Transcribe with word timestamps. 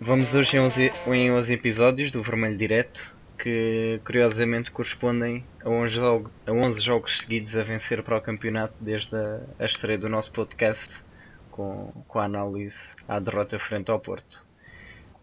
Vamos 0.00 0.34
hoje 0.34 0.56
em 0.56 0.60
11, 0.60 0.92
em 1.06 1.30
11 1.30 1.54
episódios 1.54 2.10
do 2.10 2.22
Vermelho 2.22 2.56
Direto, 2.56 3.14
que 3.38 4.00
curiosamente 4.04 4.70
correspondem 4.70 5.44
a 5.64 5.68
11, 5.68 5.94
jogo, 5.94 6.30
a 6.46 6.52
11 6.52 6.80
jogos 6.80 7.20
seguidos 7.20 7.56
a 7.56 7.62
vencer 7.62 8.02
para 8.02 8.16
o 8.16 8.20
campeonato 8.20 8.74
desde 8.80 9.14
a, 9.14 9.40
a 9.58 9.64
estreia 9.64 9.98
do 9.98 10.08
nosso 10.08 10.32
podcast, 10.32 11.02
com, 11.50 11.92
com 12.08 12.18
a 12.18 12.24
análise 12.24 12.96
à 13.06 13.18
derrota 13.18 13.58
frente 13.58 13.90
ao 13.90 14.00
Porto. 14.00 14.46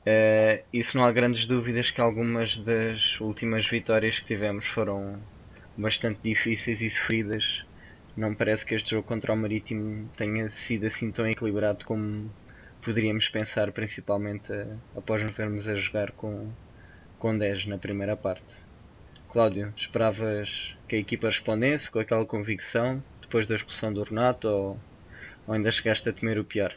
Uh, 0.08 0.64
isso 0.72 0.98
não 0.98 1.06
há 1.06 1.12
grandes 1.12 1.46
dúvidas 1.46 1.92
que 1.92 2.00
algumas 2.00 2.58
das 2.58 3.20
últimas 3.20 3.68
vitórias 3.68 4.20
que 4.20 4.26
tivemos 4.26 4.66
foram 4.68 5.20
bastante 5.76 6.20
difíceis 6.24 6.82
e 6.82 6.90
sofridas. 6.90 7.66
Não 8.18 8.34
parece 8.34 8.66
que 8.66 8.74
este 8.74 8.90
jogo 8.90 9.08
contra 9.08 9.32
o 9.32 9.38
Marítimo 9.38 10.10
tenha 10.18 10.50
sido 10.50 10.88
assim 10.88 11.12
tão 11.12 11.28
equilibrado 11.28 11.86
como 11.86 12.32
poderíamos 12.82 13.30
pensar, 13.30 13.72
principalmente 13.72 14.52
a, 14.52 14.66
após 14.98 15.22
nos 15.22 15.34
vermos 15.34 15.70
a 15.70 15.76
jogar 15.76 16.12
com, 16.14 16.48
com 17.20 17.38
10 17.38 17.68
na 17.68 17.78
primeira 17.78 18.18
parte. 18.18 18.66
Cláudio, 19.30 19.72
esperavas 19.78 20.76
que 20.88 20.96
a 20.96 21.00
equipa 21.00 21.28
respondesse 21.28 21.92
com 21.92 22.00
aquela 22.00 22.26
convicção 22.26 23.04
depois 23.22 23.46
da 23.46 23.54
expulsão 23.54 23.94
do 23.94 24.02
Renato 24.02 24.48
ou, 24.48 24.80
ou 25.46 25.54
ainda 25.54 25.70
chegaste 25.70 26.10
a 26.10 26.14
temer 26.14 26.40
o 26.40 26.44
pior? 26.44 26.74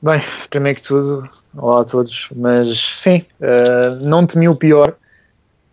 Bem, 0.00 0.20
primeiro 0.48 0.80
que 0.80 0.86
tudo, 0.86 1.28
olá 1.56 1.80
a 1.80 1.84
todos, 1.84 2.28
mas 2.36 2.78
sim, 2.78 3.26
uh, 3.40 3.96
não 4.00 4.24
temi 4.28 4.48
o 4.48 4.54
pior, 4.54 4.96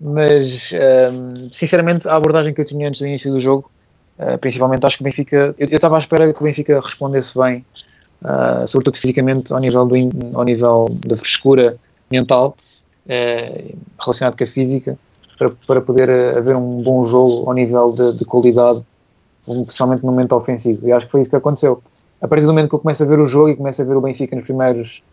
mas 0.02 0.72
uh, 0.72 1.54
sinceramente 1.54 2.08
a 2.08 2.16
abordagem 2.16 2.52
que 2.52 2.60
eu 2.60 2.66
tinha 2.66 2.88
antes 2.88 3.02
do 3.02 3.06
início 3.06 3.32
do 3.32 3.40
jogo, 3.40 3.70
uh, 4.20 4.38
principalmente 4.40 4.86
acho 4.86 4.98
que 4.98 5.04
o 5.04 5.06
Benfica, 5.06 5.56
eu 5.58 5.68
estava 5.68 5.96
à 5.96 6.00
espera 6.00 6.34
que 6.34 6.42
o 6.42 6.44
Benfica 6.44 6.80
respondesse 6.80 7.38
bem 7.38 7.66
uh, 8.24 8.68
sobretudo 8.68 8.98
fisicamente, 8.98 9.54
ao 9.54 9.60
nível, 9.60 9.86
do, 9.86 9.96
ao 10.34 10.44
nível 10.44 10.98
da 11.06 11.18
frescura 11.18 11.78
mental, 12.10 12.56
uh, 13.06 13.78
relacionado 14.00 14.38
com 14.38 14.44
a 14.44 14.48
física, 14.48 14.98
para, 15.38 15.52
para 15.68 15.82
poder 15.82 16.10
haver 16.38 16.56
um 16.56 16.82
bom 16.82 17.04
jogo 17.04 17.50
ao 17.50 17.54
nível 17.54 17.92
de, 17.92 18.18
de 18.18 18.26
qualidade, 18.26 18.82
principalmente 19.46 20.04
no 20.04 20.12
momento 20.12 20.34
ofensivo. 20.34 20.88
E 20.88 20.92
acho 20.92 21.06
que 21.06 21.12
foi 21.12 21.22
isso 21.22 21.30
que 21.30 21.36
aconteceu. 21.36 21.82
A 22.22 22.28
partir 22.28 22.46
do 22.46 22.54
momento 22.54 22.70
que 22.70 22.76
eu 22.76 22.80
começo 22.80 23.04
a 23.04 23.06
ver 23.06 23.20
o 23.20 23.28
jogo 23.28 23.50
e 23.50 23.56
começo 23.56 23.82
a 23.82 23.86
ver 23.86 23.96
o 23.96 24.02
Benfica 24.02 24.36
nos 24.36 24.46
primeiros 24.46 25.04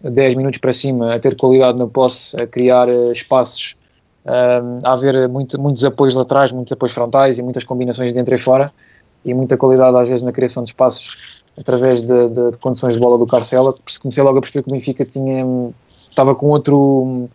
10 0.00 0.34
minutos 0.36 0.58
para 0.58 0.72
cima, 0.72 1.14
a 1.14 1.18
ter 1.18 1.36
qualidade 1.36 1.78
na 1.78 1.86
posse, 1.86 2.40
a 2.40 2.46
criar 2.46 2.88
espaços, 3.12 3.76
a 4.84 4.92
haver 4.92 5.28
muito, 5.28 5.60
muitos 5.60 5.84
apoios 5.84 6.14
laterais, 6.14 6.52
muitos 6.52 6.72
apoios 6.72 6.92
frontais 6.92 7.38
e 7.38 7.42
muitas 7.42 7.64
combinações 7.64 8.08
de 8.08 8.14
dentro 8.14 8.34
e 8.34 8.38
fora, 8.38 8.72
e 9.24 9.32
muita 9.32 9.56
qualidade 9.56 9.96
às 9.96 10.08
vezes 10.08 10.22
na 10.22 10.32
criação 10.32 10.62
de 10.62 10.70
espaços 10.70 11.16
através 11.58 12.02
de, 12.02 12.28
de, 12.28 12.50
de, 12.52 12.58
condições 12.58 12.94
de 12.94 13.00
bola 13.00 13.18
do 13.18 13.26
Carcela, 13.26 13.74
comecei 14.00 14.22
logo 14.22 14.38
a 14.38 14.40
perceber 14.40 14.62
que 14.62 14.70
o 14.70 14.72
Benfica 14.72 15.04
tinha, 15.04 15.44
estava 16.08 16.34
com 16.34 16.46
outro, 16.48 17.28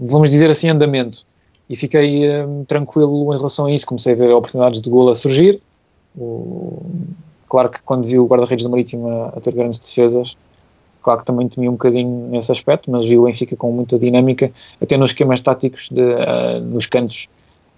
vamos 0.00 0.30
dizer 0.30 0.50
assim, 0.50 0.68
andamento. 0.68 1.26
E 1.68 1.76
fiquei 1.76 2.44
um, 2.44 2.64
tranquilo 2.64 3.32
em 3.34 3.36
relação 3.36 3.66
a 3.66 3.70
isso. 3.70 3.86
Comecei 3.86 4.14
a 4.14 4.16
ver 4.16 4.30
oportunidades 4.30 4.80
de 4.80 4.88
gol 4.88 5.10
a 5.10 5.14
surgir. 5.14 5.60
O, 6.16 6.82
claro 7.48 7.68
que 7.68 7.82
quando 7.82 8.06
vi 8.06 8.18
o 8.18 8.26
guarda-redes 8.26 8.64
do 8.64 8.70
Marítimo 8.70 9.08
a, 9.08 9.28
a, 9.28 9.40
ter 9.40 9.52
grandes 9.52 9.78
defesas, 9.78 10.34
claro 11.08 11.20
que 11.20 11.24
também 11.24 11.48
temia 11.48 11.70
um 11.70 11.72
bocadinho 11.72 12.28
nesse 12.28 12.52
aspecto, 12.52 12.90
mas 12.90 13.06
vi 13.06 13.16
o 13.16 13.24
Benfica 13.24 13.56
com 13.56 13.72
muita 13.72 13.98
dinâmica, 13.98 14.52
até 14.78 14.98
nos 14.98 15.10
esquemas 15.10 15.40
táticos, 15.40 15.88
de, 15.90 16.02
uh, 16.02 16.60
nos 16.62 16.84
cantos, 16.84 17.28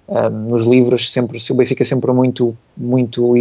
uh, 0.09 0.29
nos 0.29 0.65
livros, 0.65 1.13
sempre, 1.13 1.39
o 1.49 1.55
Benfica 1.55 1.85
sempre 1.85 2.11
muito, 2.13 2.57
muito 2.77 3.37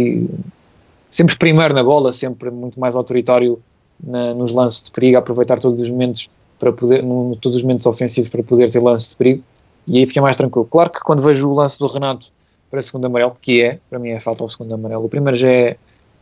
sempre 1.10 1.36
primeiro 1.36 1.74
na 1.74 1.82
bola, 1.82 2.12
sempre 2.12 2.52
muito 2.52 2.78
mais 2.78 2.94
autoritário 2.94 3.60
na, 4.00 4.32
nos 4.32 4.52
lances 4.52 4.80
de 4.80 4.92
perigo, 4.92 5.18
aproveitar 5.18 5.58
todos 5.58 5.80
os 5.80 5.90
momentos 5.90 6.30
para 6.60 6.72
poder, 6.72 7.02
no, 7.02 7.34
todos 7.34 7.56
os 7.56 7.62
momentos 7.64 7.84
ofensivos 7.84 8.30
para 8.30 8.44
poder 8.44 8.70
ter 8.70 8.80
lances 8.80 9.08
de 9.08 9.16
perigo, 9.16 9.42
e 9.88 9.98
aí 9.98 10.06
fica 10.06 10.22
mais 10.22 10.36
tranquilo. 10.36 10.66
Claro 10.66 10.90
que 10.90 11.00
quando 11.00 11.20
vejo 11.20 11.48
o 11.48 11.54
lance 11.54 11.76
do 11.76 11.88
Renato 11.88 12.28
para 12.70 12.80
segundo 12.80 13.06
amarelo, 13.06 13.36
que 13.42 13.60
é, 13.60 13.80
para 13.90 13.98
mim 13.98 14.10
é 14.10 14.20
falta 14.20 14.44
ao 14.44 14.48
segundo 14.48 14.72
amarelo, 14.72 15.06
o 15.06 15.08
primeiro 15.08 15.36
já 15.36 15.50
é, 15.50 15.76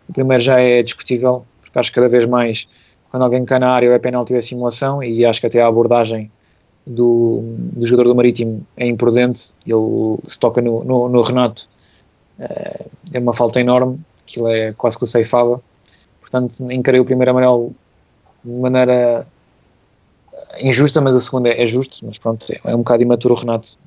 o 0.09 0.13
primeiro 0.15 0.43
já 0.43 0.59
é 0.59 0.83
discutível, 0.83 1.45
porque 1.61 1.79
acho 1.79 1.91
que 1.91 1.97
cada 1.97 2.09
vez 2.09 2.25
mais 2.25 2.67
quando 3.11 3.23
alguém 3.23 3.45
cai 3.45 3.59
na 3.59 3.71
área 3.71 3.89
ou 3.89 3.95
é 3.95 3.99
penalti 3.99 4.33
ou 4.33 4.39
é 4.39 4.43
simulação, 4.43 5.03
e 5.03 5.25
acho 5.25 5.41
que 5.41 5.47
até 5.47 5.63
a 5.63 5.67
abordagem 5.67 6.31
do, 6.87 7.43
do 7.45 7.87
jogador 7.87 8.09
do 8.09 8.15
Marítimo 8.15 8.67
é 8.77 8.87
imprudente, 8.87 9.55
ele 9.67 10.19
se 10.25 10.39
toca 10.39 10.61
no, 10.61 10.85
no, 10.85 11.09
no 11.09 11.23
Renato, 11.23 11.69
é, 12.39 12.87
é 13.13 13.19
uma 13.19 13.33
falta 13.33 13.61
enorme, 13.61 14.01
aquilo 14.27 14.49
é 14.49 14.73
quase 14.73 14.97
que 14.97 15.05
o 15.05 15.07
ceifava. 15.07 15.61
Portanto, 16.21 16.71
encarei 16.71 17.01
o 17.01 17.05
primeiro 17.05 17.31
amarelo 17.31 17.73
de 18.45 18.51
maneira 18.51 19.27
injusta, 20.63 21.01
mas 21.01 21.15
o 21.15 21.21
segundo 21.21 21.47
é, 21.47 21.63
é 21.63 21.67
justo. 21.67 22.05
Mas 22.05 22.19
pronto, 22.19 22.47
é 22.65 22.75
um 22.75 22.79
bocado 22.79 23.03
imaturo 23.03 23.35
o 23.35 23.39
Renato, 23.39 23.79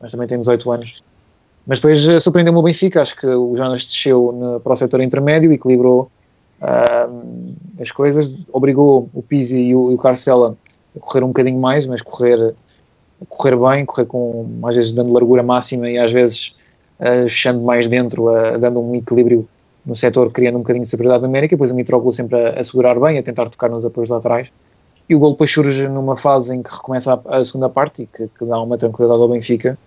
mas 0.00 0.12
também 0.12 0.26
tem 0.26 0.38
18 0.38 0.72
anos. 0.72 1.02
Mas 1.66 1.78
depois 1.78 2.06
eh, 2.08 2.20
surpreendeu-me 2.20 2.58
o 2.58 2.62
Benfica, 2.62 3.00
acho 3.00 3.16
que 3.16 3.26
o 3.26 3.56
Jonas 3.56 3.86
desceu 3.86 4.32
no, 4.32 4.60
para 4.60 4.72
o 4.72 4.76
setor 4.76 5.00
intermédio, 5.00 5.52
equilibrou 5.52 6.10
uh, 6.60 7.54
as 7.80 7.90
coisas, 7.90 8.32
obrigou 8.52 9.08
o 9.12 9.22
Pizzi 9.22 9.58
e 9.58 9.76
o, 9.76 9.90
e 9.90 9.94
o 9.94 9.98
Carcela 9.98 10.56
a 10.96 11.00
correr 11.00 11.24
um 11.24 11.28
bocadinho 11.28 11.60
mais, 11.60 11.86
mas 11.86 12.00
correr, 12.00 12.54
correr 13.28 13.56
bem, 13.56 13.84
correr 13.84 14.06
com, 14.06 14.48
às 14.64 14.74
vezes 14.74 14.92
dando 14.92 15.12
largura 15.12 15.42
máxima 15.42 15.90
e 15.90 15.98
às 15.98 16.12
vezes 16.12 16.54
uh, 17.00 17.24
fechando 17.24 17.60
mais 17.60 17.88
dentro, 17.88 18.28
uh, 18.28 18.58
dando 18.58 18.80
um 18.80 18.94
equilíbrio 18.94 19.48
no 19.84 19.94
setor, 19.94 20.30
criando 20.30 20.56
um 20.56 20.60
bocadinho 20.60 20.84
de 20.84 20.90
superioridade 20.90 21.26
numérica, 21.26 21.54
depois 21.54 21.70
o 21.70 21.74
Mitroglou 21.74 22.12
sempre 22.12 22.38
a, 22.38 22.60
a, 22.60 22.64
segurar 22.64 22.98
bem, 22.98 23.18
a 23.18 23.22
tentar 23.22 23.50
tocar 23.50 23.68
nos 23.68 23.84
apoios 23.84 24.08
laterais, 24.08 24.48
e 25.08 25.14
o 25.14 25.18
gol 25.18 25.32
depois 25.32 25.50
surge 25.50 25.86
numa 25.88 26.16
fase 26.16 26.54
em 26.54 26.62
que 26.62 26.74
recomeça 26.74 27.20
a, 27.26 27.36
a 27.36 27.44
segunda 27.44 27.68
parte 27.68 28.02
e 28.02 28.06
que, 28.06 28.28
que, 28.28 28.44
dá 28.46 28.60
uma 28.60 28.78
tranquilidade 28.78 29.20
ao 29.20 29.28
Benfica, 29.28 29.78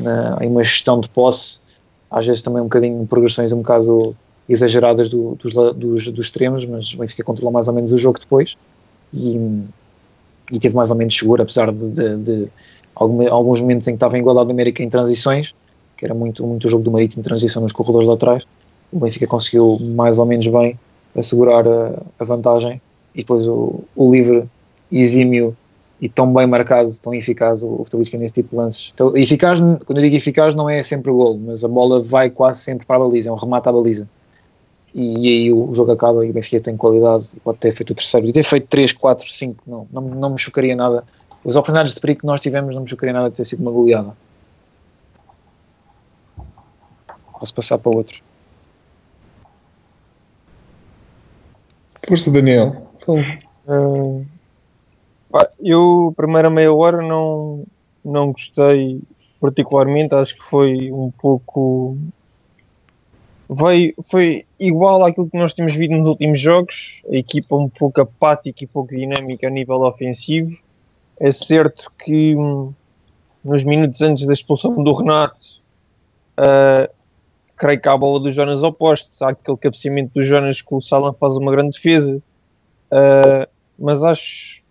uh, 0.00 0.42
em 0.42 0.48
uma 0.48 0.62
gestão 0.62 1.00
de 1.00 1.08
posse, 1.08 1.60
às 2.10 2.26
vezes 2.26 2.42
também 2.42 2.60
um 2.60 2.66
bocadinho 2.66 3.04
progressões 3.06 3.50
um 3.50 3.58
bocado 3.58 4.14
exageradas 4.48 5.08
do, 5.08 5.36
dos, 5.36 5.52
dos, 5.52 6.06
dos, 6.12 6.24
extremos, 6.26 6.64
mas 6.66 6.92
o 6.92 6.98
Benfica 6.98 7.24
controlou 7.24 7.52
mais 7.52 7.68
ou 7.68 7.74
menos 7.74 7.92
o 7.92 7.96
jogo 7.96 8.18
depois 8.18 8.56
e, 9.12 9.38
e 10.52 10.58
teve 10.58 10.74
mais 10.74 10.90
ou 10.90 10.96
menos 10.96 11.16
seguro, 11.16 11.42
apesar 11.42 11.72
de, 11.72 11.90
de, 11.90 12.16
de 12.18 12.48
algum, 12.94 13.32
alguns 13.32 13.60
momentos 13.60 13.88
em 13.88 13.92
que 13.92 13.96
estava 13.96 14.16
em 14.16 14.20
igualdade 14.20 14.48
numérica 14.48 14.82
em 14.82 14.88
transições, 14.88 15.54
que 15.96 16.04
era 16.04 16.14
muito, 16.14 16.46
muito 16.46 16.66
o 16.66 16.70
jogo 16.70 16.84
do 16.84 16.90
Marítimo, 16.90 17.22
transição 17.22 17.62
nos 17.62 17.72
corredores 17.72 18.08
laterais, 18.08 18.46
o 18.92 18.98
Benfica 18.98 19.26
conseguiu 19.26 19.78
mais 19.80 20.18
ou 20.18 20.26
menos 20.26 20.46
bem 20.46 20.78
assegurar 21.16 21.66
a, 21.66 22.02
a 22.18 22.24
vantagem 22.24 22.80
e 23.14 23.18
depois 23.18 23.46
o, 23.46 23.82
o, 23.94 24.10
livre 24.10 24.44
exímio 24.90 25.56
e 26.00 26.08
tão 26.08 26.32
bem 26.32 26.46
marcado, 26.46 26.92
tão 27.00 27.14
eficaz 27.14 27.62
o, 27.62 27.66
o 27.66 27.86
Talisca 27.88 28.18
neste 28.18 28.42
tipo 28.42 28.50
de 28.50 28.56
lances. 28.56 28.90
Então, 28.94 29.16
eficaz, 29.16 29.60
quando 29.60 29.98
eu 29.98 30.02
digo 30.02 30.16
eficaz 30.16 30.54
não 30.54 30.68
é 30.68 30.82
sempre 30.82 31.10
o 31.10 31.16
gol, 31.16 31.38
mas 31.38 31.64
a 31.64 31.68
bola 31.68 32.02
vai 32.02 32.30
quase 32.30 32.60
sempre 32.60 32.86
para 32.86 32.96
a 32.96 32.98
baliza, 32.98 33.28
é 33.28 33.32
um 33.32 33.36
remate 33.36 33.68
à 33.68 33.72
baliza. 33.72 34.08
E, 34.94 35.28
aí 35.28 35.52
o, 35.52 35.74
jogo 35.74 35.90
acaba 35.90 36.24
e 36.24 36.30
o 36.30 36.32
Benfica 36.32 36.60
tem 36.60 36.76
qualidade 36.76 37.30
e 37.36 37.40
pode 37.40 37.58
ter 37.58 37.72
feito 37.72 37.90
o 37.90 37.94
terceiro. 37.94 38.28
E 38.28 38.32
ter 38.32 38.44
feito 38.44 38.68
3, 38.68 38.92
4, 38.92 39.28
5, 39.28 39.64
não, 39.66 39.88
não, 39.90 40.02
não 40.02 40.30
me 40.30 40.38
chocaria 40.38 40.76
nada. 40.76 41.04
Os 41.44 41.56
oportunidades 41.56 41.94
de 41.94 42.00
perigo 42.00 42.20
que 42.20 42.26
nós 42.26 42.40
tivemos 42.40 42.74
não 42.74 42.82
me 42.82 42.88
chocaria 42.88 43.12
nada 43.12 43.28
de 43.28 43.36
ter 43.36 43.44
sido 43.44 43.60
uma 43.60 43.72
goleada. 43.72 44.16
Posso 47.38 47.54
passar 47.54 47.78
para 47.78 47.94
outro. 47.94 48.22
Força, 52.06 52.30
Daniel. 52.30 52.86
Uh, 53.66 54.24
eu, 55.60 56.14
primeira 56.16 56.48
meia 56.48 56.72
hora, 56.72 57.02
não, 57.02 57.64
não 58.04 58.32
gostei 58.32 59.00
particularmente. 59.40 60.14
Acho 60.14 60.34
que 60.34 60.44
foi 60.44 60.92
um 60.92 61.10
pouco. 61.10 61.98
Foi, 63.48 63.94
igual 64.58 65.04
àquilo 65.04 65.28
que 65.28 65.36
nós 65.36 65.52
temos 65.52 65.74
visto 65.74 65.92
nos 65.92 66.06
últimos 66.06 66.40
jogos. 66.40 67.02
A 67.10 67.16
equipa 67.16 67.56
um 67.56 67.68
pouco 67.68 68.00
apática 68.00 68.64
e 68.64 68.66
pouco 68.66 68.94
dinâmica 68.94 69.46
a 69.46 69.50
nível 69.50 69.82
ofensivo. 69.82 70.56
É 71.20 71.30
certo 71.30 71.92
que 72.02 72.34
hum, 72.34 72.72
nos 73.44 73.62
minutos 73.62 74.00
antes 74.00 74.26
da 74.26 74.32
expulsão 74.32 74.82
do 74.82 74.92
Renato, 74.94 75.60
uh, 76.38 76.92
creio 77.56 77.80
que 77.80 77.88
há 77.88 77.92
a 77.92 77.98
bola 77.98 78.18
do 78.18 78.32
Jonas 78.32 78.62
oposto, 78.62 79.22
há 79.24 79.30
aquele 79.30 79.58
cabeceamento 79.58 80.12
do 80.14 80.24
Jonas 80.24 80.62
que 80.62 80.74
o 80.74 80.80
Salam 80.80 81.12
faz 81.12 81.36
uma 81.36 81.52
grande 81.52 81.76
defesa, 81.76 82.16
uh, 82.16 83.48
mas 83.78 84.02
acho 84.02 84.62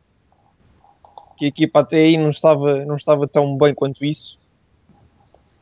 que 1.37 1.45
a 1.45 1.47
equipa 1.47 1.81
até 1.81 1.97
aí 1.97 2.17
não 2.17 2.29
estava, 2.29 2.83
não 2.85 2.95
estava 2.95 3.27
tão 3.27 3.55
bem 3.57 3.73
quanto 3.73 4.03
isso. 4.03 4.39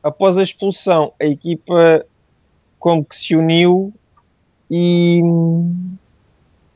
Após 0.02 0.38
a 0.38 0.44
expulsão, 0.44 1.14
a 1.22 1.26
equipa 1.26 2.06
como 2.82 3.06
que 3.06 3.16
se 3.16 3.36
uniu 3.36 3.94
e 4.70 5.22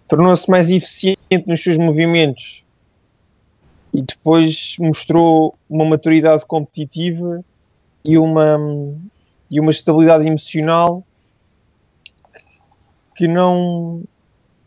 tornou-se 0.07 0.47
mais 0.49 0.69
eficiente 0.69 1.43
nos 1.47 1.61
seus 1.61 1.77
movimentos. 1.77 2.63
E 3.91 4.03
depois 4.03 4.75
mostrou 4.79 5.55
uma 5.67 5.83
maturidade 5.83 6.45
competitiva 6.45 7.43
e 8.03 8.17
uma 8.17 8.57
e 9.49 9.59
uma 9.59 9.71
estabilidade 9.71 10.27
emocional 10.27 11.03
que 13.15 13.27
não 13.27 14.03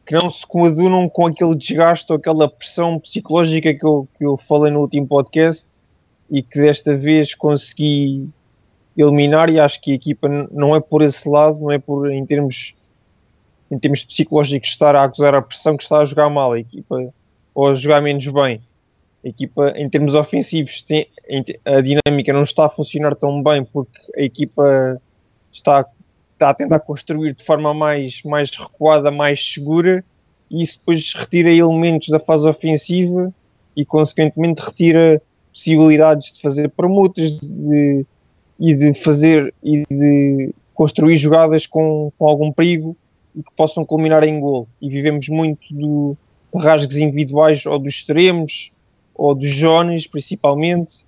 que 0.05 0.15
não 0.15 0.29
se 0.29 0.45
coadunam 0.45 1.09
com 1.09 1.27
aquele 1.27 1.55
desgaste 1.55 2.11
ou 2.11 2.17
aquela 2.19 2.49
pressão 2.49 2.99
psicológica 2.99 3.73
que 3.75 3.85
eu, 3.85 4.09
que 4.17 4.25
eu 4.25 4.37
falei 4.39 4.73
no 4.73 4.81
último 4.81 5.07
podcast 5.07 5.67
e 6.31 6.43
que 6.43 6.59
desta 6.59 6.97
vez 6.97 7.35
consegui 7.35 8.29
eliminar 8.99 9.49
e 9.51 9.61
acho 9.61 9.81
que 9.81 9.93
a 9.93 9.95
equipa 9.95 10.29
não 10.51 10.75
é 10.75 10.81
por 10.81 11.03
esse 11.03 11.29
lado, 11.29 11.59
não 11.61 11.71
é 11.71 11.79
por 11.79 12.11
em 12.11 12.25
termos 12.27 12.75
em 13.71 13.79
termos 13.79 14.05
psicológicos 14.05 14.71
estar 14.71 14.97
a 14.97 15.05
acusar 15.05 15.35
a 15.35 15.43
pressão 15.43 15.77
que 15.77 15.83
está 15.83 15.99
a 15.99 16.05
jogar 16.05 16.31
mal 16.31 16.53
a 16.53 16.61
equipa 16.61 17.13
ou 17.55 17.69
a 17.69 17.75
jogar 17.75 18.01
menos 18.01 18.27
bem. 18.27 18.63
A 19.25 19.29
equipa 19.29 19.73
em 19.77 19.89
termos 19.89 20.15
ofensivos 20.15 20.81
tem, 20.83 21.07
a 21.65 21.81
dinâmica 21.81 22.33
não 22.33 22.43
está 22.43 22.67
a 22.67 22.71
funcionar 22.71 23.15
tão 23.15 23.43
bem 23.43 23.65
porque 23.65 23.99
a 24.17 24.23
equipa 24.23 25.01
está 25.53 25.85
está 26.39 26.51
a 26.51 26.55
tentar 26.55 26.79
construir 26.81 27.35
de 27.35 27.45
forma 27.45 27.75
mais, 27.75 28.23
mais 28.23 28.51
recuada, 28.51 29.11
mais 29.11 29.45
segura, 29.45 30.05
e 30.49 30.63
isso 30.63 30.79
depois 30.79 31.13
retira 31.13 31.53
elementos 31.53 32.09
da 32.09 32.21
fase 32.21 32.49
ofensiva 32.49 33.35
e, 33.77 33.85
consequentemente, 33.85 34.63
retira 34.63 35.21
possibilidades 35.53 36.33
de 36.33 36.41
fazer 36.41 36.69
permutas 36.71 37.41
de, 37.41 38.07
e 38.59 38.75
de 38.75 38.95
fazer 38.95 39.55
e 39.63 39.85
de 39.91 40.55
construir 40.75 41.17
jogadas 41.17 41.67
com, 41.67 42.13
com 42.19 42.29
algum 42.29 42.53
perigo 42.53 42.97
e 43.35 43.43
que 43.43 43.51
possam 43.57 43.85
culminar 43.85 44.25
em 44.25 44.41
gol. 44.41 44.69
E 44.81 44.89
vivemos 44.89 45.29
muito 45.29 45.67
de 45.71 46.17
rasgos 46.59 46.97
individuais 46.97 47.65
ou 47.67 47.79
dos 47.79 47.95
extremos 47.95 48.73
ou 49.15 49.35
dos 49.35 49.55
Jones, 49.55 50.07
principalmente. 50.07 51.05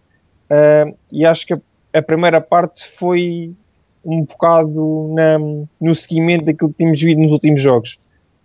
Uh, 0.50 0.97
e 1.11 1.25
acho 1.25 1.47
que 1.47 1.55
a, 1.55 1.61
a 1.94 2.02
primeira 2.02 2.41
parte 2.41 2.87
foi 2.87 3.52
um 4.05 4.25
bocado 4.25 5.12
na, 5.14 5.38
no 5.81 5.94
seguimento 5.94 6.44
daquilo 6.47 6.70
que 6.70 6.79
tínhamos 6.79 7.00
visto 7.00 7.19
nos 7.19 7.32
últimos 7.32 7.62
jogos. 7.62 7.99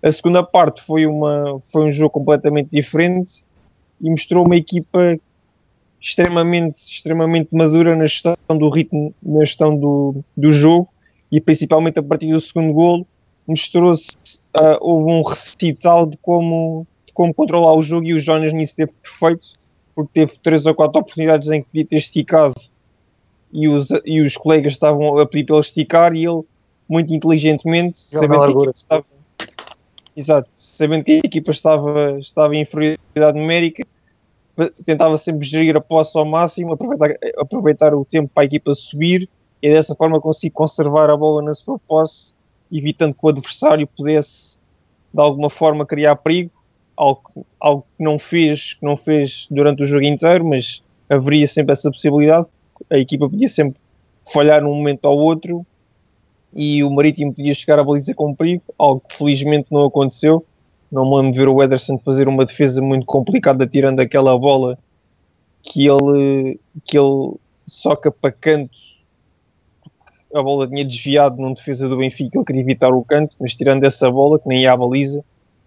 A 0.03 0.11
segunda 0.11 0.43
parte 0.43 0.81
foi, 0.81 1.05
uma, 1.07 1.59
foi 1.63 1.87
um 1.87 1.91
jogo 1.91 2.11
completamente 2.11 2.69
diferente 2.71 3.43
e 3.99 4.09
mostrou 4.09 4.45
uma 4.45 4.55
equipa 4.55 5.17
extremamente, 6.05 6.77
extremamente 6.77 7.49
madura 7.51 7.95
na 7.95 8.05
gestão 8.05 8.35
do 8.49 8.69
ritmo, 8.69 9.13
na 9.23 9.39
gestão 9.39 9.75
do, 9.75 10.23
do 10.37 10.51
jogo 10.51 10.87
e 11.31 11.41
principalmente 11.41 11.99
a 11.99 12.03
partir 12.03 12.31
do 12.31 12.39
segundo 12.39 12.71
golo 12.73 13.07
mostrou-se, 13.47 14.11
uh, 14.55 14.77
houve 14.81 15.11
um 15.11 15.23
recital 15.23 16.05
de 16.05 16.15
como, 16.17 16.85
de 17.07 17.13
como 17.13 17.33
controlar 17.33 17.73
o 17.73 17.81
jogo 17.81 18.05
e 18.05 18.13
o 18.13 18.19
Jonas 18.19 18.53
nisso 18.53 18.75
teve 18.75 18.91
perfeito, 19.01 19.47
porque 19.95 20.11
teve 20.13 20.33
três 20.43 20.67
ou 20.67 20.75
quatro 20.75 20.99
oportunidades 20.99 21.49
em 21.49 21.63
que 21.63 21.69
podia 21.69 21.85
ter 21.85 21.97
esticado 21.97 22.55
e 23.51 23.67
os, 23.67 23.89
e 24.05 24.21
os 24.21 24.37
colegas 24.37 24.73
estavam 24.73 25.17
a 25.17 25.25
pedir 25.25 25.45
para 25.45 25.55
ele 25.55 25.61
esticar 25.65 26.15
e 26.15 26.25
ele, 26.25 26.43
muito 26.87 27.11
inteligentemente, 27.13 27.97
sabendo 27.97 28.45
que, 28.45 28.45
a 28.45 28.51
equipa 28.51 28.71
estava, 28.75 29.05
exato, 30.15 30.49
sabendo 30.59 31.03
que 31.03 31.11
a 31.13 31.17
equipa 31.17 31.51
estava, 31.51 32.19
estava 32.19 32.55
em 32.55 32.61
inferioridade 32.61 33.39
numérica, 33.39 33.83
tentava 34.85 35.17
sempre 35.17 35.45
gerir 35.45 35.75
a 35.75 35.81
posse 35.81 36.17
ao 36.17 36.25
máximo, 36.25 36.73
aproveitar, 36.73 37.17
aproveitar 37.37 37.93
o 37.93 38.05
tempo 38.05 38.29
para 38.33 38.43
a 38.43 38.45
equipa 38.45 38.73
subir 38.73 39.29
e 39.61 39.69
dessa 39.69 39.95
forma 39.95 40.21
conseguir 40.21 40.51
conservar 40.51 41.09
a 41.09 41.17
bola 41.17 41.41
na 41.41 41.53
sua 41.53 41.79
posse, 41.79 42.33
evitando 42.71 43.13
que 43.13 43.19
o 43.25 43.29
adversário 43.29 43.87
pudesse 43.87 44.57
de 45.13 45.21
alguma 45.21 45.49
forma 45.49 45.85
criar 45.85 46.15
perigo, 46.17 46.51
algo, 46.95 47.45
algo 47.59 47.85
que 47.97 48.03
não 48.03 48.19
fez, 48.19 48.73
que 48.73 48.85
não 48.85 48.97
fez 48.97 49.47
durante 49.49 49.83
o 49.83 49.85
jogo 49.85 50.05
inteiro, 50.05 50.45
mas 50.45 50.83
haveria 51.09 51.47
sempre 51.47 51.73
essa 51.73 51.89
possibilidade 51.89 52.47
a 52.89 52.97
equipa 52.97 53.29
podia 53.29 53.47
sempre 53.47 53.79
falhar 54.31 54.61
num 54.61 54.73
momento 54.73 55.05
ou 55.05 55.19
outro 55.19 55.65
e 56.53 56.83
o 56.83 56.89
Marítimo 56.89 57.33
podia 57.33 57.53
chegar 57.53 57.79
à 57.79 57.83
baliza 57.83 58.13
com 58.13 58.33
perigo, 58.33 58.63
algo 58.77 59.01
que 59.07 59.17
felizmente 59.17 59.67
não 59.71 59.85
aconteceu. 59.85 60.45
Não 60.91 61.09
me 61.09 61.17
lembro 61.17 61.31
de 61.33 61.39
ver 61.39 61.47
o 61.47 61.63
Ederson 61.63 61.97
fazer 61.97 62.27
uma 62.27 62.45
defesa 62.45 62.81
muito 62.81 63.05
complicada 63.05 63.67
tirando 63.67 63.99
aquela 63.99 64.37
bola 64.37 64.77
que 65.61 65.87
ele, 65.87 66.59
que 66.83 66.97
ele 66.97 67.33
soca 67.67 68.11
para 68.11 68.31
canto. 68.31 68.77
A 70.33 70.43
bola 70.43 70.67
tinha 70.67 70.85
desviado 70.85 71.41
numa 71.41 71.55
defesa 71.55 71.87
do 71.87 71.97
Benfica, 71.97 72.37
ele 72.37 72.45
queria 72.45 72.61
evitar 72.61 72.93
o 72.93 73.03
canto, 73.03 73.35
mas 73.39 73.55
tirando 73.55 73.83
essa 73.83 74.11
bola, 74.11 74.37
que 74.37 74.47
nem 74.47 74.63
ia 74.63 74.73
à 74.73 74.77
baliza, 74.77 75.23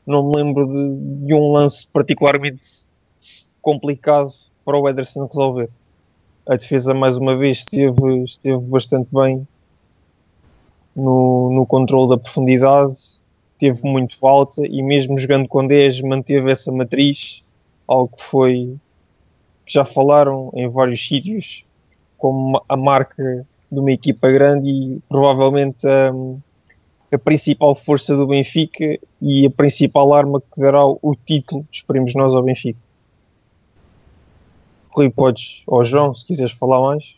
não 0.06 0.28
me 0.28 0.36
lembro 0.36 0.66
de, 0.66 1.26
de 1.26 1.34
um 1.34 1.52
lance 1.52 1.86
particularmente 1.92 2.86
complicado 3.62 4.32
para 4.64 4.78
o 4.78 4.88
Ederson 4.88 5.26
resolver 5.26 5.70
a 6.48 6.56
defesa 6.56 6.94
mais 6.94 7.16
uma 7.18 7.36
vez 7.36 7.58
esteve, 7.58 8.24
esteve 8.24 8.58
bastante 8.58 9.08
bem 9.12 9.46
no, 10.96 11.52
no 11.52 11.66
controle 11.66 12.08
da 12.08 12.16
profundidade, 12.16 12.94
esteve 13.58 13.80
muito 13.84 14.24
alta 14.26 14.62
e 14.64 14.80
mesmo 14.82 15.18
jogando 15.18 15.48
com 15.48 15.66
10 15.66 16.02
manteve 16.02 16.50
essa 16.50 16.70
matriz, 16.70 17.42
algo 17.86 18.16
que 18.16 18.22
foi 18.22 18.76
que 19.66 19.74
já 19.74 19.84
falaram 19.84 20.50
em 20.54 20.68
vários 20.68 21.06
sítios 21.06 21.64
como 22.16 22.62
a 22.68 22.76
marca 22.76 23.46
de 23.70 23.78
uma 23.78 23.92
equipa 23.92 24.30
grande 24.30 24.70
e 24.70 25.00
provavelmente 25.08 25.86
a, 25.86 26.10
a 27.12 27.18
principal 27.18 27.74
força 27.74 28.16
do 28.16 28.26
Benfica 28.26 28.98
e 29.20 29.46
a 29.46 29.50
principal 29.50 30.14
arma 30.14 30.40
que 30.40 30.60
dará 30.60 30.84
o 30.84 31.16
título, 31.26 31.66
esperemos 31.70 32.14
nós, 32.14 32.34
ao 32.34 32.42
Benfica. 32.42 32.78
Rui, 34.90 35.10
podes, 35.10 35.62
ou 35.66 35.84
João, 35.84 36.14
se 36.14 36.24
quiseres 36.24 36.52
falar 36.52 36.80
mais. 36.80 37.14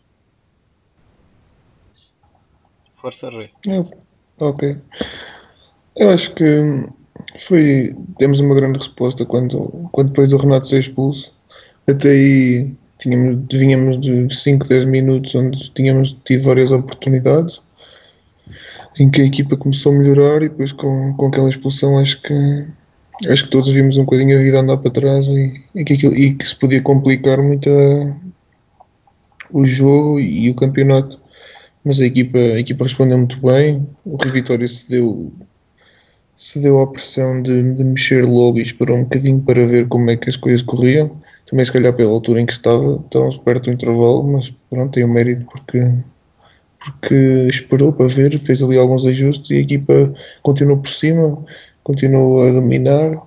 Força, 2.96 3.30
Rui. 3.30 3.48
É, 3.66 4.44
ok. 4.44 4.76
Eu 6.00 6.08
acho 6.08 6.34
que 6.34 6.44
foi. 7.38 7.94
Temos 8.18 8.40
uma 8.40 8.54
grande 8.54 8.78
resposta 8.78 9.26
quando, 9.26 9.66
quando 9.92 10.08
depois 10.08 10.30
do 10.30 10.38
Renato 10.38 10.66
ser 10.66 10.78
expulso. 10.78 11.34
Até 11.86 12.08
aí 12.08 12.72
tínhamos, 12.98 13.44
vinhamos 13.52 14.00
de 14.00 14.34
5, 14.34 14.66
10 14.66 14.86
minutos 14.86 15.34
onde 15.34 15.70
tínhamos 15.70 16.16
tido 16.24 16.44
várias 16.44 16.70
oportunidades 16.70 17.60
em 18.98 19.10
que 19.10 19.20
a 19.20 19.26
equipa 19.26 19.58
começou 19.58 19.92
a 19.92 19.96
melhorar 19.96 20.42
e 20.42 20.48
depois 20.48 20.72
com, 20.72 21.14
com 21.14 21.26
aquela 21.26 21.50
expulsão 21.50 21.98
acho 21.98 22.20
que 22.22 22.66
acho 23.28 23.44
que 23.44 23.50
todos 23.50 23.68
vimos 23.68 23.98
um 23.98 24.04
bocadinho 24.04 24.38
a 24.38 24.42
vida 24.42 24.60
andar 24.60 24.78
para 24.78 24.90
trás 24.90 25.28
e, 25.28 25.62
e, 25.74 25.84
que, 25.84 25.94
aquilo, 25.94 26.16
e 26.16 26.34
que 26.34 26.48
se 26.48 26.56
podia 26.56 26.80
complicar 26.80 27.42
muito 27.42 27.68
a, 27.68 28.16
o 29.52 29.66
jogo 29.66 30.18
e 30.18 30.48
o 30.48 30.54
campeonato. 30.54 31.20
Mas 31.84 32.00
a 32.00 32.06
equipa, 32.06 32.38
a 32.38 32.58
equipa 32.58 32.84
respondeu 32.84 33.18
muito 33.18 33.38
bem. 33.46 33.86
O 34.04 34.16
Rio 34.16 34.32
Vitória 34.32 34.68
cedeu, 34.68 35.32
cedeu 36.40 36.80
à 36.80 36.86
pressão 36.86 37.42
de, 37.42 37.74
de 37.74 37.84
mexer 37.84 38.24
logo 38.24 38.58
e 38.58 38.62
esperou 38.62 38.96
um 38.96 39.02
bocadinho 39.02 39.40
para 39.40 39.66
ver 39.66 39.86
como 39.88 40.10
é 40.10 40.16
que 40.16 40.30
as 40.30 40.36
coisas 40.36 40.62
corriam. 40.62 41.20
Também, 41.46 41.64
se 41.64 41.72
calhar, 41.72 41.92
pela 41.92 42.10
altura 42.10 42.40
em 42.40 42.46
que 42.46 42.52
estava, 42.52 42.98
estávamos 43.04 43.36
perto 43.38 43.64
do 43.64 43.72
intervalo, 43.74 44.22
mas 44.24 44.50
pronto, 44.70 44.92
tem 44.92 45.04
o 45.04 45.08
mérito 45.08 45.44
porque, 45.44 45.92
porque 46.78 47.14
esperou 47.50 47.92
para 47.92 48.06
ver, 48.06 48.38
fez 48.38 48.62
ali 48.62 48.78
alguns 48.78 49.04
ajustes 49.04 49.50
e 49.50 49.56
a 49.56 49.58
equipa 49.58 50.14
continuou 50.42 50.78
por 50.78 50.90
cima 50.90 51.44
continuou 51.82 52.42
a 52.42 52.52
dominar. 52.52 53.20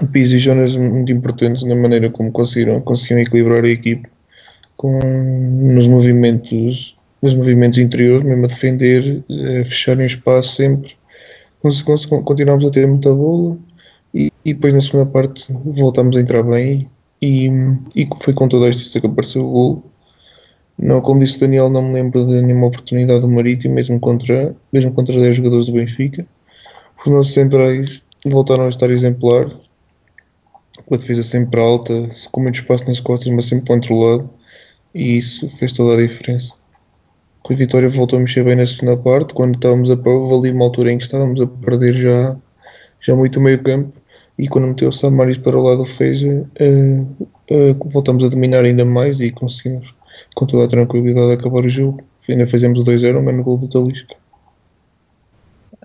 O 0.00 0.06
Pizzi 0.06 0.36
e 0.36 0.38
Jonas 0.38 0.76
muito 0.76 1.12
importantes 1.12 1.62
na 1.64 1.74
maneira 1.74 2.10
como 2.10 2.32
conseguiram, 2.32 2.80
conseguiram 2.80 3.22
equilibrar 3.22 3.64
a 3.64 3.68
equipe 3.68 4.08
com, 4.76 4.98
nos 4.98 5.86
movimentos 5.86 6.96
nos 7.20 7.34
movimentos 7.34 7.78
interiores, 7.80 8.24
mesmo 8.24 8.44
a 8.44 8.48
defender, 8.48 9.24
a 9.28 9.64
fecharem 9.64 10.04
o 10.04 10.06
espaço 10.06 10.54
sempre. 10.54 10.97
Continuámos 11.60 12.64
a 12.64 12.70
ter 12.70 12.86
muita 12.86 13.14
bola 13.14 13.58
e, 14.14 14.32
e, 14.44 14.54
depois 14.54 14.74
na 14.74 14.80
segunda 14.80 15.06
parte 15.06 15.44
voltámos 15.50 16.16
a 16.16 16.20
entrar 16.20 16.42
bem 16.42 16.88
e, 17.20 17.48
e 17.96 18.08
foi 18.20 18.32
com 18.32 18.48
toda 18.48 18.66
a 18.66 18.70
justiça 18.70 19.00
que 19.00 19.06
apareceu 19.06 19.44
o 19.44 19.50
gol. 19.50 19.82
Não, 20.78 21.00
como 21.00 21.20
disse 21.20 21.38
o 21.38 21.40
Daniel, 21.40 21.68
não 21.68 21.82
me 21.82 21.94
lembro 21.94 22.24
de 22.24 22.40
nenhuma 22.40 22.68
oportunidade 22.68 23.20
do 23.20 23.28
Marítimo, 23.28 23.74
mesmo 23.74 23.98
contra, 23.98 24.54
mesmo 24.72 24.92
contra 24.92 25.18
10 25.18 25.36
jogadores 25.36 25.66
do 25.66 25.72
Benfica. 25.72 26.24
Os 27.00 27.12
nossos 27.12 27.34
centrais 27.34 28.00
voltaram 28.24 28.66
a 28.66 28.68
estar 28.68 28.88
exemplar, 28.90 29.50
com 30.86 30.94
a 30.94 30.98
defesa 30.98 31.24
sempre 31.24 31.60
alta, 31.60 32.08
com 32.30 32.40
muito 32.40 32.54
espaço 32.54 32.86
nas 32.86 33.00
costas, 33.00 33.28
mas 33.32 33.46
sempre 33.46 33.66
controlado, 33.66 34.30
e 34.94 35.18
isso 35.18 35.48
fez 35.50 35.72
toda 35.72 35.94
a 35.94 36.06
diferença. 36.06 36.54
O 37.44 37.54
Vitória 37.54 37.88
voltou 37.88 38.18
a 38.18 38.20
mexer 38.20 38.44
bem 38.44 38.56
na 38.56 38.66
segunda 38.66 38.96
parte, 38.96 39.32
quando 39.32 39.54
estávamos 39.54 39.90
a 39.90 39.94
ali 39.94 40.50
uma 40.50 40.64
altura 40.64 40.92
em 40.92 40.98
que 40.98 41.04
estávamos 41.04 41.40
a 41.40 41.46
perder 41.46 41.94
já, 41.94 42.36
já 43.00 43.16
muito 43.16 43.38
o 43.38 43.42
meio 43.42 43.62
campo, 43.62 43.92
e 44.38 44.46
quando 44.46 44.68
meteu 44.68 44.90
o 44.90 44.92
Samaris 44.92 45.38
para 45.38 45.58
o 45.58 45.62
lado 45.62 45.84
fez, 45.84 46.22
uh, 46.22 46.46
uh, 47.50 47.88
voltamos 47.88 48.22
a 48.22 48.28
dominar 48.28 48.64
ainda 48.64 48.84
mais 48.84 49.20
e 49.20 49.30
conseguimos 49.30 49.94
com 50.34 50.46
toda 50.46 50.64
a 50.64 50.68
tranquilidade 50.68 51.32
acabar 51.32 51.64
o 51.64 51.68
jogo. 51.68 52.02
Ainda 52.28 52.46
fizemos 52.46 52.78
o 52.78 52.84
2-0, 52.84 53.18
um 53.18 53.24
grande 53.24 53.42
gol 53.42 53.56
do 53.56 53.66
Talisca. 53.66 54.14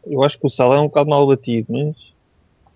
Eu 0.06 0.22
acho 0.24 0.38
que 0.38 0.46
o 0.46 0.50
Salah 0.50 0.76
é 0.76 0.80
um 0.80 0.88
bocado 0.88 1.10
mal 1.10 1.26
batido, 1.26 1.68
mas. 1.72 1.96